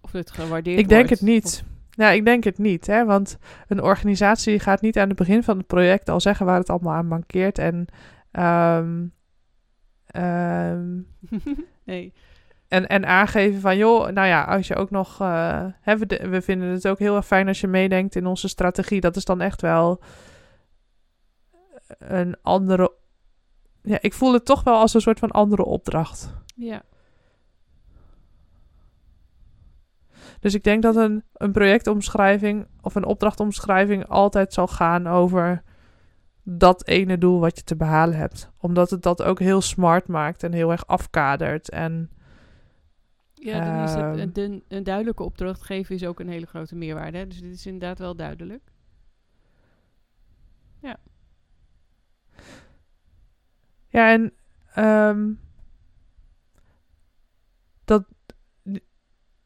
Of 0.00 0.12
het 0.12 0.30
gewaardeerd 0.30 0.78
ik 0.78 0.88
denk 0.88 1.06
wordt. 1.06 1.20
het 1.20 1.28
niet. 1.28 1.44
Of- 1.44 1.72
Ja, 1.90 2.10
ik 2.10 2.24
denk 2.24 2.44
het 2.44 2.58
niet, 2.58 2.86
hè? 2.86 3.04
want 3.04 3.38
een 3.68 3.82
organisatie 3.82 4.58
gaat 4.60 4.80
niet 4.80 4.98
aan 4.98 5.08
het 5.08 5.16
begin 5.16 5.42
van 5.42 5.58
het 5.58 5.66
project 5.66 6.08
al 6.08 6.20
zeggen 6.20 6.46
waar 6.46 6.58
het 6.58 6.70
allemaal 6.70 6.94
aan 6.94 7.06
mankeert 7.06 7.58
en, 7.58 7.86
ehm, 8.30 9.06
nee. 11.84 12.12
En, 12.68 12.86
en 12.86 13.06
aangeven 13.06 13.60
van 13.60 13.76
joh, 13.76 14.08
nou 14.08 14.26
ja, 14.28 14.44
als 14.44 14.66
je 14.66 14.74
ook 14.76 14.90
nog, 14.90 15.20
eh, 15.20 15.64
hè, 15.80 15.96
we, 15.96 16.06
de- 16.06 16.28
we 16.28 16.42
vinden 16.42 16.68
het 16.68 16.88
ook 16.88 16.98
heel 16.98 17.16
erg 17.16 17.26
fijn 17.26 17.48
als 17.48 17.60
je 17.60 17.66
meedenkt 17.66 18.14
in 18.16 18.26
onze 18.26 18.48
strategie. 18.48 19.00
Dat 19.00 19.16
is 19.16 19.24
dan 19.24 19.40
echt 19.40 19.60
wel 19.60 20.02
een 21.98 22.36
andere, 22.42 22.92
ja, 23.82 23.98
ik 24.00 24.12
voel 24.14 24.32
het 24.32 24.44
toch 24.44 24.62
wel 24.62 24.74
als 24.78 24.94
een 24.94 25.00
soort 25.00 25.18
van 25.18 25.30
andere 25.30 25.64
opdracht. 25.64 26.34
Ja. 26.56 26.82
Dus 30.40 30.54
ik 30.54 30.64
denk 30.64 30.82
dat 30.82 30.96
een, 30.96 31.24
een 31.32 31.52
projectomschrijving 31.52 32.66
of 32.80 32.94
een 32.94 33.04
opdrachtomschrijving 33.04 34.08
altijd 34.08 34.52
zal 34.52 34.66
gaan 34.66 35.06
over 35.06 35.62
dat 36.42 36.86
ene 36.86 37.18
doel 37.18 37.40
wat 37.40 37.56
je 37.56 37.62
te 37.62 37.76
behalen 37.76 38.16
hebt. 38.16 38.50
Omdat 38.58 38.90
het 38.90 39.02
dat 39.02 39.22
ook 39.22 39.38
heel 39.38 39.60
smart 39.60 40.08
maakt 40.08 40.42
en 40.42 40.52
heel 40.52 40.70
erg 40.70 40.86
afkadert. 40.86 41.70
En 41.70 42.10
Ja, 43.44 43.64
dan 43.64 43.84
is 43.84 43.94
het, 43.94 44.34
Ehm. 44.36 44.44
een, 44.44 44.64
een 44.68 44.84
duidelijke 44.84 45.22
opdracht 45.22 45.62
geven 45.62 45.94
is 45.94 46.04
ook 46.04 46.20
een 46.20 46.28
hele 46.28 46.46
grote 46.46 46.76
meerwaarde. 46.76 47.18
Hè? 47.18 47.26
Dus 47.26 47.40
dit 47.40 47.54
is 47.54 47.66
inderdaad 47.66 47.98
wel 47.98 48.16
duidelijk. 48.16 48.72
ja, 53.88 54.10
en 54.12 54.32
ehm, 54.74 55.32
dat 57.84 58.04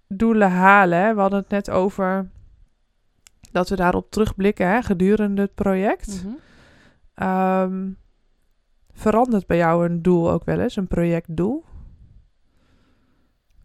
doelen 0.07 0.51
halen. 0.51 0.99
Hè? 0.99 1.15
We 1.15 1.21
hadden 1.21 1.39
het 1.39 1.49
net 1.49 1.71
over 1.71 2.31
dat 3.53 3.69
we 3.69 3.77
daarop 3.77 4.11
terugblikken 4.11 4.69
hè, 4.69 4.83
gedurende 4.83 5.43
het 5.43 5.55
project. 5.55 6.25
Mhm. 6.25 6.35
Ehm, 7.15 7.91
verandert 8.93 9.47
bij 9.47 9.57
jou 9.57 9.89
een 9.89 10.03
doel 10.03 10.31
ook 10.31 10.45
wel 10.45 10.61
eens, 10.61 10.77
een 10.77 10.87
projectdoel? 10.89 11.65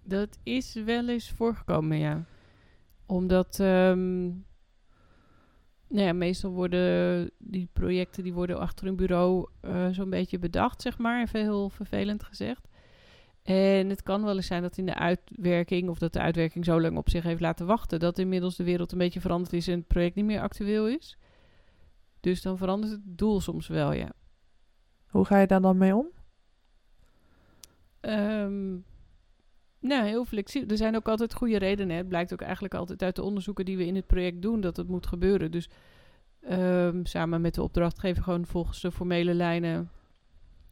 Dat 0.03 0.37
is 0.43 0.73
wel 0.73 1.07
eens 1.07 1.31
voorgekomen, 1.31 1.97
ja. 1.97 2.25
Omdat, 3.05 3.59
ehm, 3.59 4.25
nou 5.87 6.05
ja, 6.05 6.13
meestal 6.13 6.51
worden 6.51 7.31
die 7.37 7.69
projecten 7.73 8.23
die 8.23 8.33
worden 8.33 8.59
achter 8.59 8.87
een 8.87 8.95
bureau 8.95 9.47
eh, 9.61 9.87
zo'n 9.91 10.09
beetje 10.09 10.39
bedacht, 10.39 10.81
zeg 10.81 10.97
maar. 10.97 11.21
Even 11.21 11.39
heel 11.39 11.69
vervelend 11.69 12.23
gezegd. 12.23 12.67
En 13.43 13.89
het 13.89 14.03
kan 14.03 14.23
wel 14.23 14.35
eens 14.35 14.47
zijn 14.47 14.61
dat 14.61 14.77
in 14.77 14.85
de 14.85 14.95
uitwerking, 14.95 15.89
of 15.89 15.97
dat 15.97 16.13
de 16.13 16.19
uitwerking 16.19 16.65
zo 16.65 16.81
lang 16.81 16.97
op 16.97 17.09
zich 17.09 17.23
heeft 17.23 17.41
laten 17.41 17.65
wachten, 17.65 17.99
dat 17.99 18.19
inmiddels 18.19 18.55
de 18.55 18.63
wereld 18.63 18.91
een 18.91 18.97
beetje 18.97 19.21
veranderd 19.21 19.53
is 19.53 19.67
en 19.67 19.77
het 19.77 19.87
project 19.87 20.15
niet 20.15 20.25
meer 20.25 20.41
actueel 20.41 20.87
is. 20.87 21.17
Dus 22.19 22.41
dan 22.41 22.57
verandert 22.57 22.91
het 22.91 23.01
doel 23.03 23.41
soms 23.41 23.67
wel, 23.67 23.91
ja. 23.91 24.11
Hoe 25.07 25.25
ga 25.25 25.39
je 25.39 25.47
daar 25.47 25.61
dan 25.61 25.77
mee 25.77 25.95
om? 25.95 26.07
Ehm, 27.99 28.75
nou, 29.83 30.07
heel 30.07 30.25
flexibel. 30.25 30.69
Er 30.69 30.77
zijn 30.77 30.95
ook 30.95 31.07
altijd 31.07 31.33
goede 31.33 31.57
redenen. 31.57 31.97
Het 31.97 32.07
blijkt 32.07 32.33
ook 32.33 32.41
eigenlijk 32.41 32.73
altijd 32.73 33.03
uit 33.03 33.15
de 33.15 33.23
onderzoeken 33.23 33.65
die 33.65 33.77
we 33.77 33.85
in 33.85 33.95
het 33.95 34.07
project 34.07 34.41
doen 34.41 34.61
dat 34.61 34.77
het 34.77 34.87
moet 34.87 35.07
gebeuren. 35.07 35.51
Dus 35.51 35.69
ehm, 36.41 37.05
samen 37.05 37.41
met 37.41 37.53
de 37.53 37.63
opdrachtgever 37.63 38.23
gewoon 38.23 38.45
volgens 38.45 38.81
de 38.81 38.91
formele 38.91 39.33
lijnen 39.33 39.89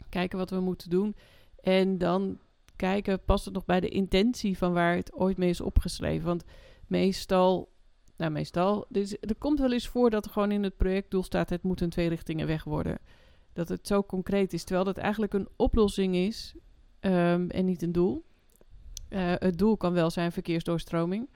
kijken 0.10 0.38
wat 0.38 0.50
we 0.50 0.60
moeten 0.60 0.90
doen. 0.90 1.16
En 1.60 1.98
dan 1.98 2.40
kijken, 2.76 3.24
past 3.26 3.46
het 3.46 3.54
nog 3.54 3.66
bij 3.66 3.80
de 3.80 3.90
intentie 3.90 4.58
van 4.58 4.74
waar 4.74 4.96
het 4.96 5.14
ooit 5.14 5.38
mee 5.38 5.50
is 5.50 5.62
opgeschreven? 5.62 6.26
Want 6.26 6.44
meestal, 6.88 7.72
nou 8.18 8.32
meestal, 8.32 8.86
er 8.92 9.36
komt 9.38 9.60
wel 9.60 9.72
eens 9.72 9.88
voor 9.88 10.10
dat 10.10 10.26
er 10.26 10.32
gewoon 10.32 10.52
in 10.52 10.64
het 10.64 10.78
projectdoel 10.78 11.24
staat, 11.24 11.50
het 11.50 11.64
moet 11.64 11.82
een 11.82 11.90
twee 11.90 12.10
richtingen 12.10 12.48
weg 12.48 12.64
worden. 12.64 12.98
Dat 13.54 13.70
het 13.70 13.88
zo 13.88 14.04
concreet 14.04 14.54
is, 14.54 14.64
terwijl 14.64 14.86
dat 14.86 14.98
eigenlijk 14.98 15.34
een 15.34 15.48
oplossing 15.56 16.16
is 16.16 16.56
Ehm, 17.02 17.48
en 17.48 17.66
niet 17.66 17.82
een 17.82 17.92
doel. 17.92 18.26
Eh, 19.12 19.34
het 19.38 19.58
doel 19.58 19.78
kan 19.78 19.94
wel 19.94 20.10
zijn 20.10 20.32
verkeersdoorstroming. 20.32 21.30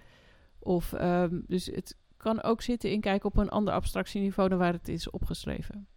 Of, 0.60 0.94
ehm, 0.94 1.40
dus 1.48 1.66
het 1.66 1.98
kan 2.18 2.44
ook 2.44 2.62
zitten 2.62 2.92
in 2.92 3.02
kijken 3.02 3.30
op 3.30 3.38
een 3.38 3.50
ander 3.50 3.74
abstractieniveau 3.74 4.50
dan 4.50 4.58
waar 4.58 4.74
het 4.74 4.88
is 4.88 5.10
opgeschreven. 5.10 5.88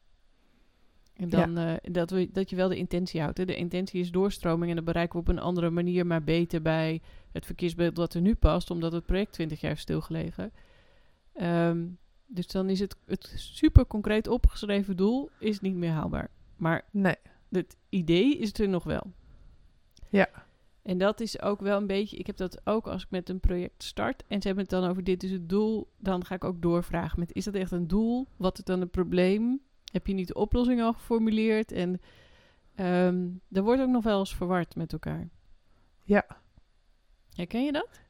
En 1.15 1.29
dan 1.29 1.59
eh, 1.59 1.75
dat, 1.83 2.11
we, 2.11 2.29
dat 2.33 2.51
je 2.51 2.57
wel 2.57 2.69
de 2.69 2.77
intentie 2.77 3.21
houdt. 3.21 3.39
Hè. 3.39 3.45
De 3.45 3.57
intentie 3.57 4.01
is 4.01 4.11
doorstroming 4.11 4.71
en 4.71 4.77
dat 4.77 4.85
bereiken 4.85 5.15
we 5.15 5.21
op 5.21 5.29
een 5.29 5.39
andere 5.39 5.71
manier, 5.71 6.07
maar 6.07 6.25
beter 6.25 6.63
bij 6.63 7.03
het 7.33 7.47
verkeersbeeld 7.47 7.97
dat 7.97 8.15
er 8.15 8.21
nu 8.21 8.35
past, 8.35 8.71
omdat 8.71 8.93
het 8.93 9.07
project 9.07 9.33
20 9.33 9.61
jaar 9.61 9.71
heeft 9.71 9.83
stilgelegen. 9.83 10.53
Ehm, 11.33 11.87
dus 12.27 12.47
dan 12.47 12.69
is 12.69 12.81
het, 12.81 12.97
het 13.07 13.33
super 13.37 13.87
concreet 13.87 14.29
opgeschreven 14.29 14.97
doel 14.97 15.31
is 15.39 15.61
niet 15.61 15.75
meer 15.75 15.91
haalbaar. 15.91 16.31
Maar 16.57 16.85
Nee. 16.91 17.17
het 17.51 17.77
idee 17.89 18.39
is 18.39 18.59
er 18.59 18.69
nog 18.69 18.85
wel. 18.85 19.13
Ja. 20.09 20.29
En 20.89 20.99
dat 20.99 21.21
is 21.21 21.43
ook 21.43 21.61
wel 21.61 21.77
een 21.77 21.87
beetje, 21.87 22.17
ik 22.17 22.27
heb 22.27 22.37
dat 22.37 22.61
ook 22.67 22.87
als 22.87 23.03
ik 23.03 23.11
met 23.11 23.29
een 23.29 23.41
project 23.41 23.83
start 23.83 24.25
en 24.27 24.41
ze 24.41 24.47
hebben 24.47 24.65
het 24.65 24.75
dan 24.75 24.91
over 24.91 25.05
dit 25.05 25.23
is 25.23 25.31
het 25.31 25.49
doel, 25.49 25.93
dan 25.99 26.25
ga 26.25 26.35
ik 26.35 26.45
ook 26.45 26.63
doorvragen 26.63 27.19
met 27.19 27.35
is 27.35 27.45
dat 27.45 27.55
echt 27.55 27.71
een 27.71 27.87
doel? 27.87 28.29
Wat 28.37 28.59
is 28.59 28.65
dan 28.65 28.81
het 28.81 28.91
probleem? 28.91 29.61
Heb 29.93 30.07
je 30.07 30.13
niet 30.13 30.29
de 30.29 30.35
oplossing 30.35 30.83
al 30.83 30.93
geformuleerd? 30.93 31.73
En 31.73 32.01
ehm 32.75 33.27
er 33.51 33.63
wordt 33.63 33.83
ook 33.83 33.89
nog 33.89 34.05
wel 34.05 34.19
eens 34.19 34.35
verward 34.35 34.77
met 34.77 34.93
elkaar. 34.93 35.29
Ja. 36.05 36.27
Herken 37.33 37.65
je 37.65 37.73
dat? 37.73 38.01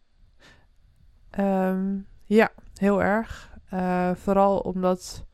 Ehm, 1.30 1.98
ja, 2.24 2.50
heel 2.74 3.02
erg. 3.02 3.56
Eh, 3.70 4.14
vooral 4.14 4.58
omdat 4.58 5.26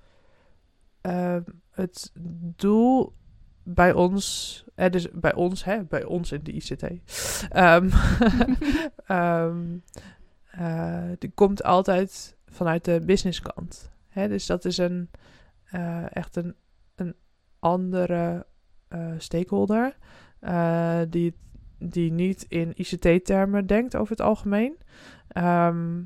ehm, 1.00 1.42
het 1.70 2.12
doel 2.56 3.14
bij 3.64 3.92
ons, 3.92 4.64
dus 4.90 5.10
bij 5.10 5.34
ons, 5.34 5.64
hè, 5.64 5.84
bij 5.84 6.04
ons 6.04 6.32
in 6.32 6.40
de 6.42 6.52
ICT, 6.52 6.82
ehm, 7.50 7.90
ehm, 9.06 9.78
eh, 10.50 11.10
die 11.18 11.30
komt 11.34 11.62
altijd 11.62 12.36
vanuit 12.46 12.84
de 12.84 13.00
businesskant. 13.04 13.92
Hè, 14.08 14.28
dus 14.28 14.46
dat 14.46 14.64
is 14.64 14.78
een, 14.78 15.10
eh, 15.64 16.16
echt 16.16 16.36
een, 16.36 16.54
een 16.94 17.14
andere 17.58 18.46
eh, 18.88 19.12
stakeholder 19.18 19.96
eh, 20.40 21.00
die 21.08 21.34
die 21.78 22.12
niet 22.12 22.46
in 22.48 22.72
ICT-termen 22.76 23.66
denkt 23.66 23.96
over 23.96 24.10
het 24.10 24.20
algemeen. 24.20 24.78
Ehm, 25.28 26.02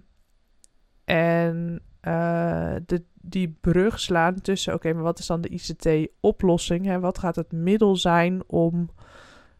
en 1.05 1.83
uh, 2.03 2.75
de, 2.87 3.03
die 3.15 3.59
brug 3.61 4.01
slaan 4.01 4.41
tussen, 4.41 4.75
oké, 4.75 4.93
maar 4.93 5.03
wat 5.03 5.19
is 5.19 5.27
dan 5.27 5.41
de 5.41 5.49
ICT-oplossing? 5.49 6.99
Wat 7.01 7.19
gaat 7.19 7.37
het 7.37 7.53
middel 7.53 7.97
zijn 7.97 8.43
om 8.47 8.91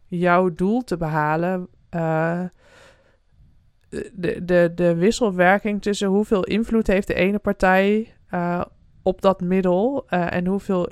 jouw 0.05 0.53
doel 0.53 0.83
te 0.83 0.97
behalen? 0.97 1.67
Uh, 1.95 2.43
de, 4.13 4.45
de, 4.45 4.71
de 4.75 4.95
wisselwerking 4.95 5.81
tussen 5.81 6.07
hoeveel 6.07 6.43
invloed 6.43 6.87
heeft 6.87 7.07
de 7.07 7.13
ene 7.13 7.39
partij 7.39 8.13
uh, 8.33 8.61
op 9.03 9.21
dat 9.21 9.41
middel 9.41 10.07
en 10.09 10.45
hoeveel 10.45 10.89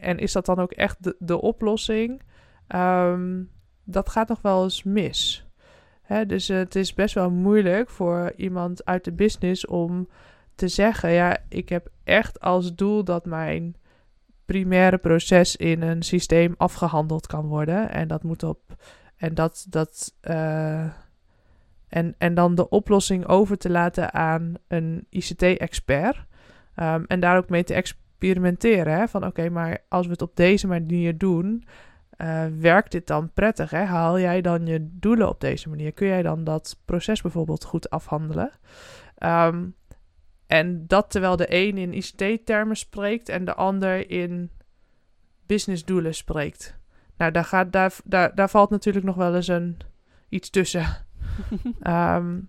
en 0.00 0.18
is 0.18 0.32
dat 0.32 0.46
dan 0.46 0.58
ook 0.58 0.72
echt 0.72 1.02
de, 1.02 1.16
de 1.18 1.40
oplossing? 1.40 2.22
Um, 2.74 3.50
dat 3.84 4.08
gaat 4.08 4.28
nog 4.28 4.42
wel 4.42 4.62
eens 4.62 4.82
mis. 4.82 5.46
Hè, 6.02 6.26
dus 6.26 6.48
het 6.48 6.74
is 6.74 6.94
best 6.94 7.14
wel 7.14 7.30
moeilijk 7.30 7.90
voor 7.90 8.32
iemand 8.36 8.84
uit 8.84 9.04
de 9.04 9.12
business 9.12 9.66
om 9.66 10.08
te 10.58 10.68
zeggen: 10.68 11.10
ja, 11.10 11.36
ik 11.48 11.68
heb 11.68 11.88
echt 12.04 12.40
als 12.40 12.74
doel 12.74 13.04
dat 13.04 13.26
mijn 13.26 13.76
primaire 14.44 14.98
proces 14.98 15.56
in 15.56 15.82
een 15.82 16.02
systeem 16.02 16.54
afgehandeld 16.56 17.26
kan 17.26 17.46
worden. 17.46 17.90
En 17.90 18.08
dat 18.08 18.22
moet 18.22 18.42
op. 18.42 18.60
En 19.16 19.34
dat. 19.34 19.66
dat 19.68 20.14
uh, 20.22 20.84
en, 21.88 22.14
en 22.18 22.34
dan 22.34 22.54
de 22.54 22.68
oplossing 22.68 23.26
over 23.26 23.58
te 23.58 23.70
laten 23.70 24.14
aan 24.14 24.54
een 24.68 25.06
ICT-expert. 25.10 26.16
Um, 26.76 27.04
en 27.06 27.20
daar 27.20 27.36
ook 27.36 27.48
mee 27.48 27.64
te 27.64 27.74
experimenteren. 27.74 28.92
Hè? 28.92 29.08
Van 29.08 29.26
oké, 29.26 29.48
maar 29.48 29.78
als 29.88 30.06
we 30.06 30.12
het 30.12 30.22
op 30.22 30.36
deze 30.36 30.66
manier 30.66 31.18
doen, 31.18 31.64
uh, 32.16 32.44
werkt 32.58 32.92
dit 32.92 33.06
dan 33.06 33.32
prettig? 33.32 33.70
Hè? 33.70 33.84
Haal 33.84 34.18
jij 34.18 34.40
dan 34.40 34.66
je 34.66 34.88
doelen 34.90 35.28
op 35.28 35.40
deze 35.40 35.68
manier? 35.68 35.92
Kun 35.92 36.06
jij 36.06 36.22
dan 36.22 36.44
dat 36.44 36.80
proces 36.84 37.20
bijvoorbeeld 37.20 37.64
goed 37.64 37.90
afhandelen? 37.90 38.50
Um, 39.18 39.74
en 40.48 40.86
dat 40.86 41.10
terwijl 41.10 41.36
de 41.36 41.46
een 41.48 41.76
in 41.76 41.92
ICT-termen 41.92 42.76
spreekt 42.76 43.28
en 43.28 43.44
de 43.44 43.54
ander 43.54 44.10
in 44.10 44.50
businessdoelen 45.46 46.14
spreekt. 46.14 46.76
Nou, 47.16 47.32
daar, 47.32 47.44
gaat, 47.44 47.72
daar, 47.72 47.94
daar, 48.04 48.34
daar 48.34 48.50
valt 48.50 48.70
natuurlijk 48.70 49.04
nog 49.04 49.16
wel 49.16 49.34
eens 49.34 49.48
een, 49.48 49.76
iets 50.28 50.50
tussen. 50.50 50.86
um, 51.82 52.48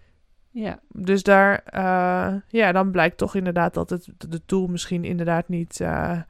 ja. 0.64 0.80
Dus 0.88 1.22
daar, 1.22 1.64
uh, 1.74 2.40
ja, 2.48 2.72
dan 2.72 2.90
blijkt 2.90 3.16
toch 3.16 3.34
inderdaad 3.34 3.74
dat 3.74 3.90
het, 3.90 4.08
de 4.28 4.44
tool 4.46 4.66
misschien 4.66 5.04
inderdaad 5.04 5.48
niet, 5.48 5.80
uh, 5.80 6.20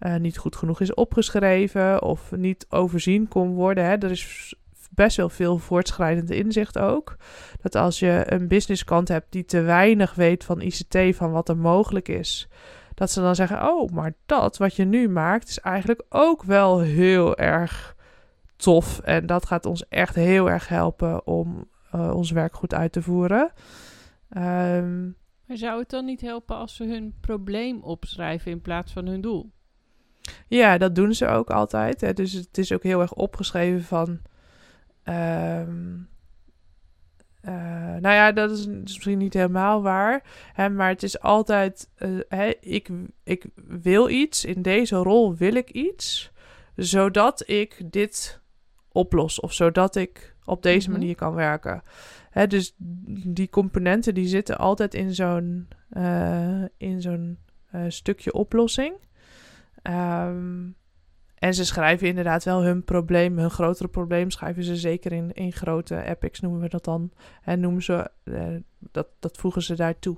uh, 0.00 0.16
niet 0.16 0.38
goed 0.38 0.56
genoeg 0.56 0.80
is 0.80 0.94
opgeschreven 0.94 2.02
of 2.02 2.32
niet 2.32 2.66
overzien 2.68 3.28
kon 3.28 3.54
worden. 3.54 3.84
Hè. 3.84 3.96
Er 3.96 4.10
is 4.10 4.54
best 4.96 5.16
wel 5.16 5.28
veel 5.28 5.58
voortschrijdend 5.58 6.30
inzicht 6.30 6.78
ook. 6.78 7.16
Dat 7.60 7.74
als 7.74 7.98
je 7.98 8.22
een 8.26 8.48
businesskant 8.48 9.08
hebt 9.08 9.32
die 9.32 9.44
te 9.44 9.60
weinig 9.60 10.14
weet 10.14 10.44
van 10.44 10.60
ICT, 10.60 11.16
van 11.16 11.30
wat 11.30 11.48
er 11.48 11.56
mogelijk 11.56 12.08
is, 12.08 12.48
dat 12.94 13.10
ze 13.10 13.20
dan 13.20 13.34
zeggen: 13.34 13.68
Oh, 13.68 13.90
maar 13.92 14.14
dat 14.26 14.56
wat 14.56 14.76
je 14.76 14.84
nu 14.84 15.08
maakt 15.08 15.48
is 15.48 15.60
eigenlijk 15.60 16.02
ook 16.08 16.42
wel 16.42 16.80
heel 16.80 17.36
erg 17.36 17.96
tof. 18.56 18.98
En 18.98 19.26
dat 19.26 19.46
gaat 19.46 19.66
ons 19.66 19.88
echt 19.88 20.14
heel 20.14 20.50
erg 20.50 20.68
helpen 20.68 21.26
om 21.26 21.68
uh, 21.94 22.14
ons 22.14 22.30
werk 22.30 22.54
goed 22.54 22.74
uit 22.74 22.92
te 22.92 23.02
voeren. 23.02 23.52
Um, 24.36 25.16
maar 25.46 25.56
zou 25.56 25.78
het 25.78 25.90
dan 25.90 26.04
niet 26.04 26.20
helpen 26.20 26.56
als 26.56 26.74
ze 26.74 26.84
hun 26.84 27.14
probleem 27.20 27.82
opschrijven 27.82 28.50
in 28.50 28.60
plaats 28.60 28.92
van 28.92 29.06
hun 29.06 29.20
doel? 29.20 29.50
Ja, 30.48 30.78
dat 30.78 30.94
doen 30.94 31.14
ze 31.14 31.26
ook 31.26 31.50
altijd. 31.50 32.00
Hè. 32.00 32.12
Dus 32.12 32.32
het 32.32 32.58
is 32.58 32.72
ook 32.72 32.82
heel 32.82 33.00
erg 33.00 33.12
opgeschreven 33.12 33.82
van. 33.82 34.20
Um, 35.08 36.08
uh, 37.42 37.52
nou 38.00 38.14
ja, 38.14 38.32
dat 38.32 38.50
is, 38.50 38.66
misschien 38.66 39.18
niet 39.18 39.34
helemaal 39.34 39.82
waar. 39.82 40.22
Hè, 40.52 40.68
maar 40.68 40.88
het 40.88 41.02
is 41.02 41.20
altijd. 41.20 41.90
Uh, 41.98 42.20
hè, 42.28 42.52
ik, 42.60 42.88
ik 43.22 43.46
wil 43.66 44.08
iets. 44.08 44.44
In 44.44 44.62
deze 44.62 44.96
rol 44.96 45.36
wil 45.36 45.54
ik 45.54 45.70
iets. 45.70 46.32
Zodat 46.76 47.48
ik 47.48 47.82
dit 47.90 48.40
oplos. 48.92 49.40
Of 49.40 49.52
zodat 49.52 49.96
ik 49.96 50.34
op 50.44 50.62
deze 50.62 50.90
-hmm. 50.90 50.98
manier 50.98 51.14
kan 51.14 51.34
werken. 51.34 51.82
Hè, 52.30 52.46
dus 52.46 52.74
die 53.26 53.48
componenten 53.48 54.14
die 54.14 54.28
zitten 54.28 54.58
altijd 54.58 54.94
in 54.94 55.14
zo'n 55.14 55.68
uh, 55.92 56.64
in 56.76 57.00
zo'n 57.00 57.38
stukje 57.88 58.32
oplossing. 58.32 58.94
Um, 59.82 60.76
en 61.38 61.54
ze 61.54 61.64
schrijven 61.64 62.08
inderdaad 62.08 62.44
wel 62.44 62.62
hun 62.62 62.84
probleem, 62.84 63.38
hun 63.38 63.50
grotere 63.50 63.88
probleem 63.88 64.30
schrijven 64.30 64.64
ze 64.64 64.76
zeker 64.76 65.12
in, 65.12 65.32
in 65.32 65.52
grote 65.52 66.02
epics, 66.02 66.40
noemen 66.40 66.60
we 66.60 66.68
dat 66.68 66.84
dan. 66.84 67.10
En 67.42 67.60
noemen 67.60 67.82
ze, 67.82 68.10
uh, 68.24 68.56
dat, 68.78 69.06
dat 69.18 69.36
voegen 69.36 69.62
ze 69.62 69.74
daartoe. 69.74 70.16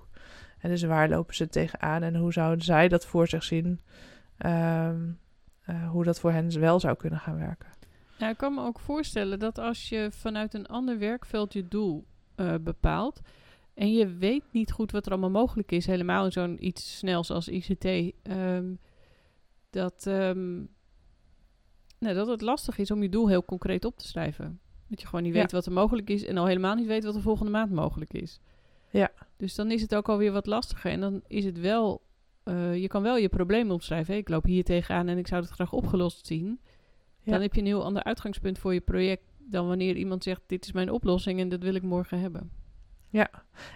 En 0.58 0.70
dus 0.70 0.82
waar 0.82 1.08
lopen 1.08 1.34
ze 1.34 1.48
tegenaan 1.48 2.02
en 2.02 2.16
hoe 2.16 2.32
zouden 2.32 2.64
zij 2.64 2.88
dat 2.88 3.06
voor 3.06 3.28
zich 3.28 3.44
zien? 3.44 3.80
Um, 4.46 5.18
uh, 5.66 5.90
hoe 5.90 6.04
dat 6.04 6.20
voor 6.20 6.32
hen 6.32 6.60
wel 6.60 6.80
zou 6.80 6.96
kunnen 6.96 7.18
gaan 7.18 7.38
werken. 7.38 7.68
Ja, 8.18 8.28
ik 8.28 8.36
kan 8.36 8.54
me 8.54 8.62
ook 8.62 8.78
voorstellen 8.78 9.38
dat 9.38 9.58
als 9.58 9.88
je 9.88 10.08
vanuit 10.10 10.54
een 10.54 10.66
ander 10.66 10.98
werkveld 10.98 11.52
je 11.52 11.68
doel 11.68 12.06
uh, 12.36 12.54
bepaalt. 12.60 13.20
en 13.74 13.92
je 13.92 14.16
weet 14.16 14.44
niet 14.50 14.72
goed 14.72 14.90
wat 14.90 15.06
er 15.06 15.12
allemaal 15.12 15.30
mogelijk 15.30 15.72
is, 15.72 15.86
helemaal 15.86 16.24
in 16.24 16.32
zo'n 16.32 16.66
iets 16.66 16.98
snels 16.98 17.30
als 17.30 17.48
ICT. 17.48 18.14
Um, 18.22 18.78
dat, 19.70 20.06
um, 20.06 20.68
nou, 21.98 22.14
dat 22.14 22.26
het 22.26 22.40
lastig 22.40 22.78
is 22.78 22.90
om 22.90 23.02
je 23.02 23.08
doel 23.08 23.28
heel 23.28 23.44
concreet 23.44 23.84
op 23.84 23.98
te 23.98 24.06
schrijven. 24.06 24.60
Dat 24.86 25.00
je 25.00 25.06
gewoon 25.06 25.22
niet 25.22 25.32
weet 25.32 25.50
ja. 25.50 25.56
wat 25.56 25.66
er 25.66 25.72
mogelijk 25.72 26.10
is 26.10 26.24
en 26.24 26.36
al 26.36 26.46
helemaal 26.46 26.74
niet 26.74 26.86
weet 26.86 27.04
wat 27.04 27.14
er 27.14 27.22
volgende 27.22 27.50
maand 27.50 27.70
mogelijk 27.70 28.12
is. 28.12 28.40
Ja. 28.90 29.10
Dus 29.36 29.54
dan 29.54 29.70
is 29.70 29.82
het 29.82 29.94
ook 29.94 30.08
alweer 30.08 30.32
wat 30.32 30.46
lastiger. 30.46 30.90
En 30.90 31.00
dan 31.00 31.22
is 31.26 31.44
het 31.44 31.60
wel, 31.60 32.02
uh, 32.44 32.76
je 32.76 32.88
kan 32.88 33.02
wel 33.02 33.16
je 33.16 33.28
probleem 33.28 33.70
opschrijven. 33.70 34.12
Hey, 34.12 34.20
ik 34.20 34.28
loop 34.28 34.44
hier 34.44 34.64
tegenaan 34.64 35.08
en 35.08 35.18
ik 35.18 35.26
zou 35.26 35.42
het 35.42 35.50
graag 35.50 35.72
opgelost 35.72 36.26
zien. 36.26 36.60
Ja. 37.22 37.32
Dan 37.32 37.40
heb 37.40 37.54
je 37.54 37.60
een 37.60 37.66
heel 37.66 37.84
ander 37.84 38.04
uitgangspunt 38.04 38.58
voor 38.58 38.74
je 38.74 38.80
project 38.80 39.22
dan 39.38 39.66
wanneer 39.66 39.96
iemand 39.96 40.22
zegt: 40.22 40.40
Dit 40.46 40.64
is 40.64 40.72
mijn 40.72 40.90
oplossing 40.90 41.40
en 41.40 41.48
dat 41.48 41.62
wil 41.62 41.74
ik 41.74 41.82
morgen 41.82 42.20
hebben. 42.20 42.50
Ja. 43.10 43.30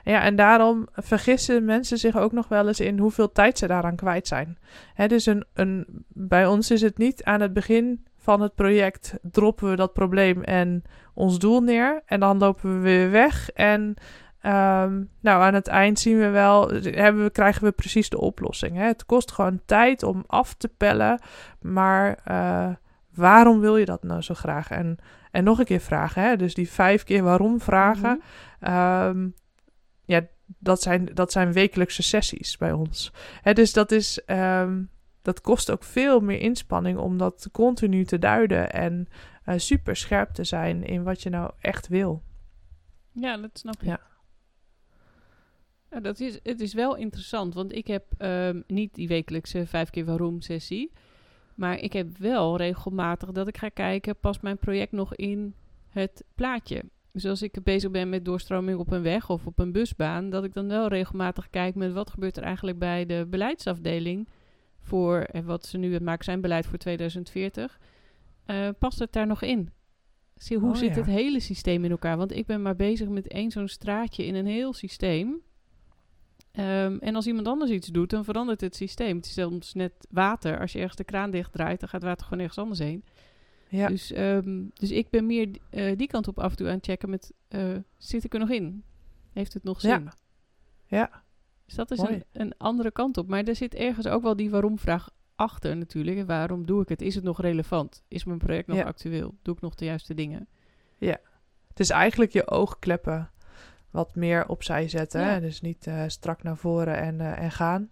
ja, 0.05 0.23
en 0.23 0.37
daarom 0.37 0.89
vergissen 0.93 1.65
mensen 1.65 1.99
zich 1.99 2.17
ook 2.17 2.33
nog 2.33 2.49
wel 2.49 2.67
eens 2.69 2.81
in 2.81 2.99
hoeveel 2.99 3.33
tijd 3.33 3.59
ze 3.59 3.67
daaraan 3.67 3.97
kwijt 3.97 4.27
zijn. 4.27 4.59
Hè, 4.95 5.09
dus 5.09 5.27
een, 5.27 5.45
een, 5.53 6.05
bij 6.09 6.47
ons 6.47 6.71
is 6.71 6.81
het 6.81 6.99
niet 6.99 7.25
aan 7.25 7.41
het 7.41 7.53
begin 7.53 8.07
van 8.23 8.41
het 8.41 8.55
project 8.55 9.19
droppen 9.23 9.71
we 9.71 9.77
dat 9.77 9.93
probleem 9.93 10.43
en 10.43 10.83
ons 11.15 11.39
doel 11.39 11.61
neer. 11.61 12.03
En 12.07 12.21
dan 12.21 12.39
lopen 12.39 12.75
we 12.75 12.79
weer 12.79 13.11
weg. 13.11 13.51
En 13.51 13.81
um, 14.43 15.11
nou, 15.21 15.43
aan 15.43 15.55
het 15.55 15.67
eind 15.67 15.99
zien 15.99 16.19
we 16.19 16.29
wel, 16.29 16.71
hebben 16.83 17.23
we, 17.23 17.31
krijgen 17.31 17.65
we 17.65 17.73
precies 17.73 18.09
de 18.09 18.21
oplossing. 18.21 18.77
Hè? 18.77 18.85
Het 18.85 19.07
kost 19.07 19.33
gewoon 19.33 19.61
tijd 19.67 20.03
om 20.03 20.25
af 20.27 20.55
te 20.55 20.69
pellen. 20.69 21.21
Maar 21.61 22.19
uh, 22.31 22.69
waarom 23.15 23.61
wil 23.61 23.77
je 23.77 23.85
dat 23.85 24.03
nou 24.03 24.21
zo 24.21 24.35
graag? 24.35 24.71
En, 24.71 24.97
en 25.31 25.45
nog 25.45 25.59
een 25.59 25.65
keer 25.65 25.81
vragen. 25.81 26.23
Hè? 26.23 26.37
Dus 26.37 26.55
die 26.55 26.71
vijf 26.71 27.05
keer 27.05 27.23
waarom 27.23 27.61
vragen. 27.61 28.23
Mm 28.61 28.69
-hmm. 28.69 29.07
um, 29.07 29.35
ja, 30.05 30.21
dat 30.59 30.83
zijn, 30.83 31.11
dat 31.15 31.33
zijn 31.33 31.53
wekelijkse 31.53 32.03
sessies 32.03 32.57
bij 32.57 32.73
ons. 32.73 33.13
Hè, 33.41 33.53
dus 33.53 33.73
dat 33.73 33.93
is. 33.93 34.23
Um, 34.27 34.91
dat 35.23 35.41
kost 35.41 35.71
ook 35.71 35.85
veel 35.85 36.21
meer 36.21 36.41
inspanning 36.41 36.99
om 36.99 37.19
dat 37.19 37.49
continu 37.53 38.05
te 38.05 38.19
duiden 38.19 38.73
en 38.73 39.07
uh, 39.47 39.55
super 39.59 39.97
scherp 39.97 40.31
te 40.31 40.45
zijn 40.45 40.85
in 40.85 41.03
wat 41.03 41.23
je 41.23 41.31
nou 41.31 41.51
echt 41.61 41.89
wil. 41.89 42.23
Ja, 43.13 43.37
dat 43.37 43.59
snap 43.59 43.75
ik. 43.75 43.87
Ja. 43.87 44.01
ja 45.91 46.01
dat 46.01 46.21
is, 46.21 46.39
het 46.43 46.61
is 46.61 46.75
wel 46.75 46.97
interessant, 46.97 47.55
want 47.55 47.73
ik 47.73 47.87
heb 47.87 48.05
um, 48.19 48.65
niet 48.67 48.95
die 48.95 49.09
wekelijkse 49.09 49.67
vijf 49.67 49.91
keer 49.91 50.05
waarom 50.05 50.41
sessie. 50.41 50.93
Maar 51.55 51.79
ik 51.79 51.93
heb 51.93 52.19
wel 52.19 52.57
regelmatig 52.57 53.31
dat 53.31 53.49
ik 53.49 53.59
ga 53.59 53.69
kijken, 53.69 54.17
past 54.17 54.43
mijn 54.43 54.59
project 54.59 54.93
nog 54.93 55.15
in 55.15 55.55
het 55.89 56.25
plaatje? 56.35 56.83
Dus 57.13 57.27
als 57.27 57.43
ik 57.43 57.63
bezig 57.63 57.91
ben 57.91 58.09
met 58.09 58.25
doorstroming 58.25 58.79
op 58.79 58.91
een 58.91 59.03
weg 59.03 59.31
of 59.31 59.47
op 59.47 59.59
een 59.59 59.73
busbaan, 59.73 60.31
dat 60.31 60.45
ik 60.45 60.55
dan 60.55 60.69
wel 60.69 60.89
regelmatig 60.89 61.51
kijk 61.51 61.75
met 61.75 61.93
wat 61.93 62.11
gebeurt 62.11 62.37
er 62.37 62.43
eigenlijk 62.43 62.79
bij 62.79 63.07
de 63.07 63.27
beleidsafdeling 63.31 64.29
voor 64.83 65.19
en 65.19 65.45
wat 65.45 65.67
ze 65.67 65.79
nu 65.79 65.93
het 65.93 66.03
maken 66.03 66.25
zijn 66.25 66.41
beleid 66.41 66.67
voor 66.67 66.79
2040. 66.79 67.79
Uh, 68.47 68.69
past 68.79 68.99
het 68.99 69.13
daar 69.13 69.27
nog 69.27 69.43
in? 69.43 69.71
Zie, 70.37 70.59
hoe 70.59 70.71
oh, 70.71 70.77
zit 70.77 70.95
ja. 70.95 71.01
het 71.01 71.07
hele 71.07 71.41
systeem 71.41 71.85
in 71.85 71.91
elkaar? 71.91 72.17
Want 72.17 72.33
ik 72.33 72.47
ben 72.47 72.63
maar 72.63 72.77
bezig 72.77 73.09
met 73.09 73.29
één 73.29 73.51
zo'n 73.51 73.69
straatje 73.69 74.25
in 74.25 74.35
een 74.35 74.47
heel 74.47 74.73
systeem. 74.73 75.29
Um, 76.53 76.99
en 76.99 77.15
als 77.15 77.27
iemand 77.27 77.47
anders 77.47 77.71
iets 77.71 77.89
doet, 77.89 78.11
dan 78.11 78.25
verandert 78.25 78.61
het 78.61 78.77
systeem. 78.77 79.17
Het 79.17 79.27
is 79.27 79.33
soms 79.33 79.75
net 79.75 79.93
water. 80.11 80.61
Als 80.61 80.73
je 80.73 80.79
ergens 80.79 80.97
de 80.97 81.05
kraan 81.05 81.31
dicht 81.31 81.53
draait, 81.53 81.81
dan 81.81 81.89
gaat 81.89 82.03
water 82.03 82.25
gewoon 82.25 82.39
ergens 82.39 82.59
anders 82.59 82.79
heen. 82.79 83.05
Ja. 83.69 83.89
Dus, 83.89 84.17
um, 84.17 84.71
dus 84.75 84.91
ik 84.91 85.11
ben 85.11 85.27
meer 85.27 85.49
uh, 85.71 85.97
die 85.97 86.07
kant 86.07 86.29
op 86.29 86.39
af 86.39 86.51
en 86.51 86.57
toe 86.57 86.67
aan 86.67 86.75
het 86.75 86.85
checken 86.85 87.11
met... 87.11 87.33
Uh, 87.49 87.77
zit 87.97 88.25
ik 88.25 88.33
er 88.33 88.41
nog 88.41 88.51
in? 88.51 88.85
Heeft 89.33 89.53
het 89.53 89.65
nog 89.65 89.81
zin? 89.81 89.91
Ja. 89.91 90.13
ja. 90.87 91.23
Dus 91.75 91.87
dat 91.87 91.91
is 91.91 91.99
een, 91.99 92.25
een, 92.33 92.55
andere 92.59 92.91
kant 92.91 93.17
op. 93.17 93.29
Maar 93.29 93.45
er 93.45 93.57
zit 93.57 93.75
ergens 93.75 94.07
ook 94.07 94.23
wel 94.23 94.37
die 94.37 94.51
waarom-vraag 94.51 95.11
achter 95.35 95.77
natuurlijk. 95.77 96.27
Waarom 96.27 96.67
doe 96.67 96.83
ik 96.83 96.89
het? 96.89 97.03
Is 97.03 97.15
het 97.15 97.25
nog 97.25 97.41
relevant? 97.41 98.03
Is 98.09 98.25
mijn 98.25 98.39
project 98.39 98.67
nog 98.67 98.77
ja. 98.77 98.85
actueel? 98.85 99.35
Doe 99.43 99.55
ik 99.55 99.61
nog 99.61 99.75
de 99.75 99.85
juiste 99.85 100.15
dingen? 100.15 100.49
Het 101.69 101.81
is 101.81 101.91
eigenlijk 101.91 102.33
je 102.33 102.49
oogkleppen 102.49 103.31
wat 103.91 104.15
meer 104.15 104.49
opzij 104.49 104.89
zetten. 104.89 105.21
Ja. 105.21 105.27
Hè? 105.27 105.41
Dus 105.41 105.61
niet 105.61 105.87
eh, 105.87 106.03
strak 106.07 106.43
naar 106.43 106.57
voren 106.57 106.97
en, 106.97 107.21
eh, 107.21 107.43
en 107.43 107.51
gaan. 107.51 107.91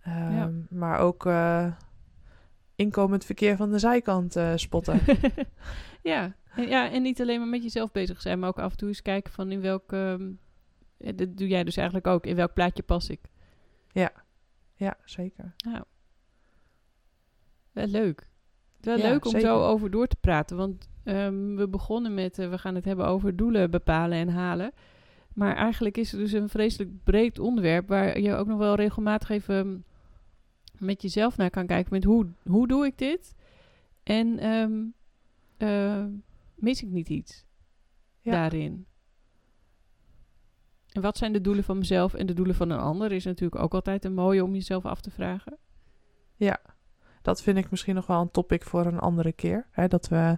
Ehm, 0.00 0.32
Ja. 0.32 0.50
Maar 0.70 0.98
ook 0.98 1.26
eh, 1.26 1.72
inkomend 2.74 3.24
verkeer 3.24 3.56
van 3.56 3.70
de 3.70 3.78
zijkant 3.78 4.36
spotten. 4.54 5.00
ja. 6.02 6.34
En, 6.54 6.68
ja, 6.68 6.90
en 6.90 7.02
niet 7.02 7.20
alleen 7.20 7.38
maar 7.38 7.48
met 7.48 7.62
jezelf 7.62 7.92
bezig 7.92 8.20
zijn, 8.20 8.38
maar 8.38 8.48
ook 8.48 8.58
af 8.58 8.70
en 8.70 8.76
toe 8.76 8.88
eens 8.88 9.02
kijken 9.02 9.32
van 9.32 9.50
in 9.50 9.60
welk... 9.60 9.92
ehm, 9.92 10.22
eh, 10.22 10.28
dat 10.98 11.36
doe 11.36 11.48
jij 11.48 11.64
dus 11.64 11.76
eigenlijk 11.76 12.06
ook. 12.06 12.26
In 12.26 12.36
welk 12.36 12.54
plaatje 12.54 12.82
pas 12.82 13.08
ik? 13.08 13.20
ja, 14.74 14.96
zeker. 15.04 15.54
Nou, 15.64 15.84
wel 17.72 17.86
leuk. 17.86 18.28
Wel 18.80 18.96
Ja, 18.98 19.08
leuk 19.08 19.24
om 19.24 19.30
zeker. 19.30 19.48
zo 19.48 19.64
over 19.64 19.90
door 19.90 20.06
te 20.06 20.16
praten. 20.20 20.56
Want 20.56 20.88
ehm, 21.04 21.54
we 21.54 21.68
begonnen 21.68 22.14
met, 22.14 22.38
eh, 22.38 22.50
we 22.50 22.58
gaan 22.58 22.74
het 22.74 22.84
hebben 22.84 23.06
over 23.06 23.36
doelen 23.36 23.70
bepalen 23.70 24.18
en 24.18 24.28
halen. 24.28 24.72
Maar 25.34 25.56
eigenlijk 25.56 25.96
is 25.96 26.10
het 26.12 26.20
dus 26.20 26.32
een 26.32 26.48
vreselijk 26.48 27.02
breed 27.04 27.38
onderwerp... 27.38 27.88
waar 27.88 28.20
je 28.20 28.34
ook 28.34 28.46
nog 28.46 28.58
wel 28.58 28.74
regelmatig 28.74 29.28
even 29.28 29.84
met 30.78 31.02
jezelf 31.02 31.36
naar 31.36 31.50
kan 31.50 31.66
kijken. 31.66 31.92
Met 31.92 32.04
hoe, 32.04 32.26
hoe 32.46 32.66
doe 32.68 32.86
ik 32.86 32.98
dit? 32.98 33.34
En 34.02 34.38
ehm, 34.38 34.84
eh, 35.56 36.04
mis 36.54 36.82
ik 36.82 36.88
niet 36.88 37.08
iets 37.08 37.44
Ja. 38.20 38.32
daarin? 38.32 38.86
En 40.92 41.02
wat 41.02 41.16
zijn 41.16 41.32
de 41.32 41.40
doelen 41.40 41.64
van 41.64 41.78
mezelf 41.78 42.14
en 42.14 42.26
de 42.26 42.34
doelen 42.34 42.54
van 42.54 42.70
een 42.70 42.78
ander? 42.78 43.12
Is 43.12 43.24
natuurlijk 43.24 43.62
ook 43.62 43.74
altijd 43.74 44.04
een 44.04 44.14
mooie 44.14 44.44
om 44.44 44.54
jezelf 44.54 44.84
af 44.84 45.00
te 45.00 45.10
vragen. 45.10 45.56
Dat 47.22 47.42
vind 47.42 47.58
ik 47.58 47.70
misschien 47.70 47.94
nog 47.94 48.06
wel 48.06 48.20
een 48.20 48.30
topic 48.30 48.64
voor 48.64 48.86
een 48.86 48.98
andere 48.98 49.32
keer. 49.32 49.66
Hè? 49.70 49.88
Dat 49.88 50.08
we 50.08 50.36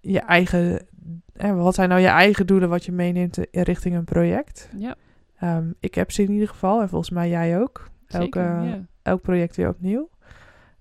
je 0.00 0.20
eigen... 0.20 0.86
Hè, 1.32 1.54
wat 1.54 1.74
zijn 1.74 1.88
nou 1.88 2.00
je 2.00 2.06
eigen 2.06 2.46
doelen 2.46 2.68
wat 2.68 2.84
je 2.84 2.92
meeneemt 2.92 3.38
in 3.38 3.62
richting 3.62 3.94
een 3.94 4.04
project? 4.04 4.70
Ja, 4.76 4.96
Ehm, 5.44 5.72
ik 5.80 5.94
heb 5.94 6.10
ze 6.10 6.22
in 6.22 6.30
ieder 6.30 6.48
geval. 6.48 6.80
En 6.80 6.88
volgens 6.88 7.10
mij 7.10 7.28
jij 7.28 7.60
ook. 7.60 7.90
zeker. 8.06 8.42
Elke, 8.42 8.66
ja. 8.66 8.86
elk 9.02 9.22
project 9.22 9.56
weer 9.56 9.68
opnieuw. 9.68 10.08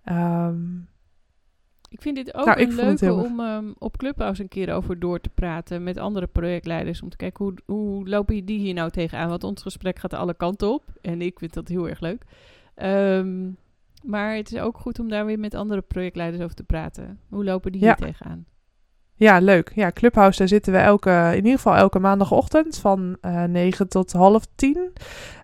Ehm, 0.03 0.65
Ik 1.93 2.01
vind 2.01 2.15
dit 2.15 2.33
ook 2.35 2.45
Nou, 2.45 2.61
een 2.61 2.75
leuke 2.75 3.13
om 3.13 3.39
ehm, 3.39 3.71
op 3.77 3.97
Clubhouse 3.97 4.41
een 4.41 4.47
keer 4.47 4.73
over 4.73 4.99
door 4.99 5.19
te 5.21 5.29
praten 5.29 5.83
met 5.83 5.97
andere 5.97 6.27
projectleiders. 6.27 7.01
Om 7.01 7.09
te 7.09 7.17
kijken 7.17 7.45
hoe, 7.45 7.53
hoe 7.65 8.09
lopen 8.09 8.45
die 8.45 8.59
hier 8.59 8.73
nou 8.73 8.89
tegenaan. 8.89 9.29
Want 9.29 9.43
ons 9.43 9.61
gesprek 9.61 9.99
gaat 9.99 10.13
alle 10.13 10.33
kanten 10.33 10.71
op. 10.73 10.83
En 11.01 11.21
ik 11.21 11.39
vind 11.39 11.53
dat 11.53 11.67
heel 11.67 11.89
erg 11.89 11.99
leuk. 11.99 12.23
Ehm, 12.75 13.49
maar 14.03 14.35
het 14.35 14.51
is 14.53 14.59
ook 14.59 14.77
goed 14.77 14.99
om 14.99 15.09
daar 15.09 15.25
weer 15.25 15.39
met 15.39 15.53
andere 15.55 15.81
projectleiders 15.81 16.43
over 16.43 16.55
te 16.55 16.63
praten. 16.63 17.19
Hoe 17.29 17.43
lopen 17.43 17.71
die 17.71 17.81
Ja. 17.81 17.95
hier 17.97 18.07
tegenaan? 18.07 18.45
Ja, 19.23 19.39
leuk. 19.39 19.71
Ja, 19.75 19.91
Clubhouse, 19.91 20.37
daar 20.37 20.47
zitten 20.47 20.73
we 20.73 20.79
elke, 20.79 21.29
in 21.31 21.35
ieder 21.35 21.51
geval 21.51 21.75
elke 21.75 21.99
maandagochtend 21.99 22.77
van 22.77 23.17
eh 23.21 23.43
9 23.43 23.87
tot 23.89 24.11
half 24.11 24.43
10. 24.55 24.91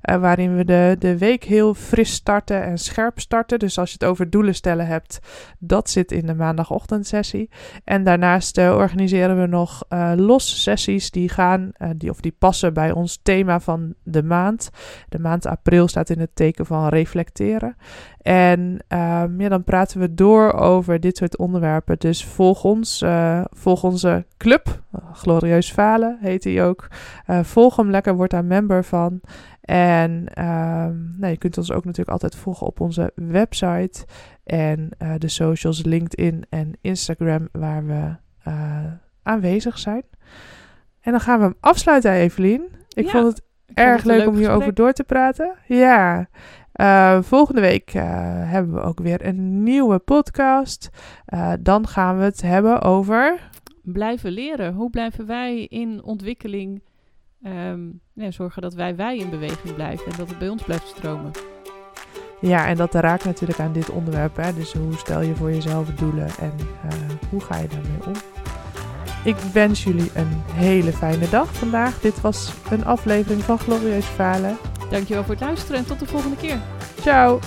eh, 0.02 0.18
waarin 0.22 0.56
we 0.56 0.66
de, 0.66 0.96
de 1.00 1.18
week 1.18 1.44
heel 1.44 1.74
fris 1.74 2.14
starten 2.14 2.64
en 2.64 2.78
scherp 2.78 3.20
starten. 3.20 3.60
Dus 3.60 3.78
als 3.78 3.90
je 3.92 3.98
het 4.00 4.10
over 4.10 4.30
doelen 4.30 4.56
stellen 4.56 4.88
hebt, 4.88 5.20
dat 5.60 5.90
zit 5.90 6.12
in 6.12 6.26
de 6.26 6.36
maandagochtendsessie. 6.36 7.50
En 7.84 8.04
daarnaast 8.04 8.58
eh, 8.58 8.76
organiseren 8.76 9.42
we 9.42 9.48
nog 9.48 9.84
los 10.16 10.64
sessies 10.64 11.12
die 11.12 11.30
gaan, 11.30 11.72
die, 11.96 12.10
of 12.10 12.20
die 12.22 12.36
passen 12.40 12.74
bij 12.74 12.92
ons 12.92 13.20
thema 13.24 13.60
van 13.60 13.94
de 14.04 14.24
maand. 14.24 14.70
De 15.10 15.20
maand 15.20 15.46
april 15.46 15.88
staat 15.88 16.10
in 16.10 16.20
het 16.20 16.36
teken 16.36 16.66
van 16.66 16.88
reflecteren. 16.88 17.76
En 18.22 18.80
ehm, 18.88 19.42
ja, 19.42 19.50
dan 19.50 19.64
praten 19.64 20.00
we 20.00 20.14
door 20.14 20.54
over 20.54 21.00
dit 21.00 21.18
soort 21.18 21.38
onderwerpen. 21.38 22.00
Dus 22.00 22.26
volg 22.26 22.64
ons, 22.64 23.02
eh, 23.02 23.42
volg 23.50 23.84
onze 23.84 24.26
club, 24.38 24.82
Glorieus 25.14 25.72
Falen 25.72 26.18
heet 26.22 26.44
die 26.44 26.62
ook. 26.62 26.88
Eh, 27.26 27.44
volg 27.44 27.76
hem 27.76 27.90
lekker, 27.90 28.16
word 28.16 28.32
daar 28.32 28.46
member 28.46 28.84
van. 28.84 29.22
En 29.62 30.24
nou, 31.18 31.32
je 31.32 31.38
kunt 31.38 31.58
ons 31.58 31.72
ook 31.72 31.86
natuurlijk 31.86 32.10
altijd 32.10 32.36
volgen 32.36 32.68
op 32.68 32.80
onze 32.80 33.12
website. 33.16 34.06
En 34.44 34.90
eh, 34.98 35.14
de 35.18 35.28
socials 35.28 35.84
LinkedIn 35.84 36.46
en 36.50 36.72
Instagram 36.82 37.50
waar 37.52 37.86
we 37.86 38.16
aanwezig 39.24 39.80
zijn. 39.80 40.04
En 41.02 41.12
dan 41.12 41.22
gaan 41.22 41.40
we 41.40 41.46
hem 41.46 41.56
afsluiten, 41.60 42.12
Evelien. 42.12 42.68
Ik 42.90 43.06
Ja, 43.06 43.12
vond 43.12 43.28
het 43.28 43.42
erg 43.74 44.04
leuk 44.04 44.28
om 44.28 44.36
hierover 44.36 44.74
door 44.74 44.94
te 44.94 45.04
praten. 45.04 45.56
Ja. 45.68 46.28
Eh, 46.80 47.22
volgende 47.22 47.62
week 47.62 47.94
eh, 47.94 48.04
hebben 48.52 48.74
we 48.74 48.82
ook 48.82 49.00
weer 49.00 49.26
een 49.26 49.64
nieuwe 49.64 50.00
podcast. 50.00 50.90
Eh, 51.26 51.54
dan 51.60 51.88
gaan 51.88 52.18
we 52.18 52.24
het 52.24 52.42
hebben 52.42 52.82
over. 52.82 53.50
Blijven 53.82 54.32
leren. 54.32 54.74
Hoe 54.74 54.90
blijven 54.90 55.26
wij 55.26 55.66
in 55.66 56.04
ontwikkeling 56.04 56.82
ja, 58.14 58.32
zorgen 58.32 58.62
dat 58.62 58.74
wij 58.74 58.96
wij 58.96 59.18
in 59.18 59.30
beweging 59.30 59.76
blijven. 59.76 60.12
En 60.12 60.18
dat 60.18 60.30
het 60.30 60.38
bij 60.38 60.50
ons 60.50 60.64
blijft 60.64 60.88
stromen. 60.88 61.32
Ja, 62.42 62.68
en 62.68 62.76
dat 62.76 62.94
raakt 62.94 63.26
natuurlijk 63.26 63.60
aan 63.60 63.74
dit 63.74 63.90
onderwerp. 63.90 64.36
Hè? 64.36 64.54
Dus 64.54 64.74
hoe 64.74 64.94
stel 64.94 65.22
je 65.22 65.36
voor 65.36 65.52
jezelf 65.52 65.90
doelen 65.90 66.28
en 66.40 66.52
hoe 67.30 67.42
ga 67.42 67.58
je 67.58 67.68
daarmee 67.68 68.06
om? 68.08 68.39
Ik 69.24 69.36
wens 69.54 69.84
jullie 69.84 70.12
een 70.14 70.44
hele 70.54 70.92
fijne 70.92 71.30
dag 71.30 71.56
vandaag. 71.56 72.00
Dit 72.00 72.22
was 72.22 72.54
een 72.70 72.86
aflevering 72.86 73.44
van 73.44 73.60
Glorieus 73.60 74.06
Falen. 74.06 74.58
Dankjewel 74.90 75.24
voor 75.24 75.34
het 75.34 75.44
luisteren 75.44 75.78
en 75.78 75.86
tot 75.86 76.00
de 76.00 76.06
volgende 76.06 76.36
keer. 76.36 76.60
Ciao! 77.02 77.40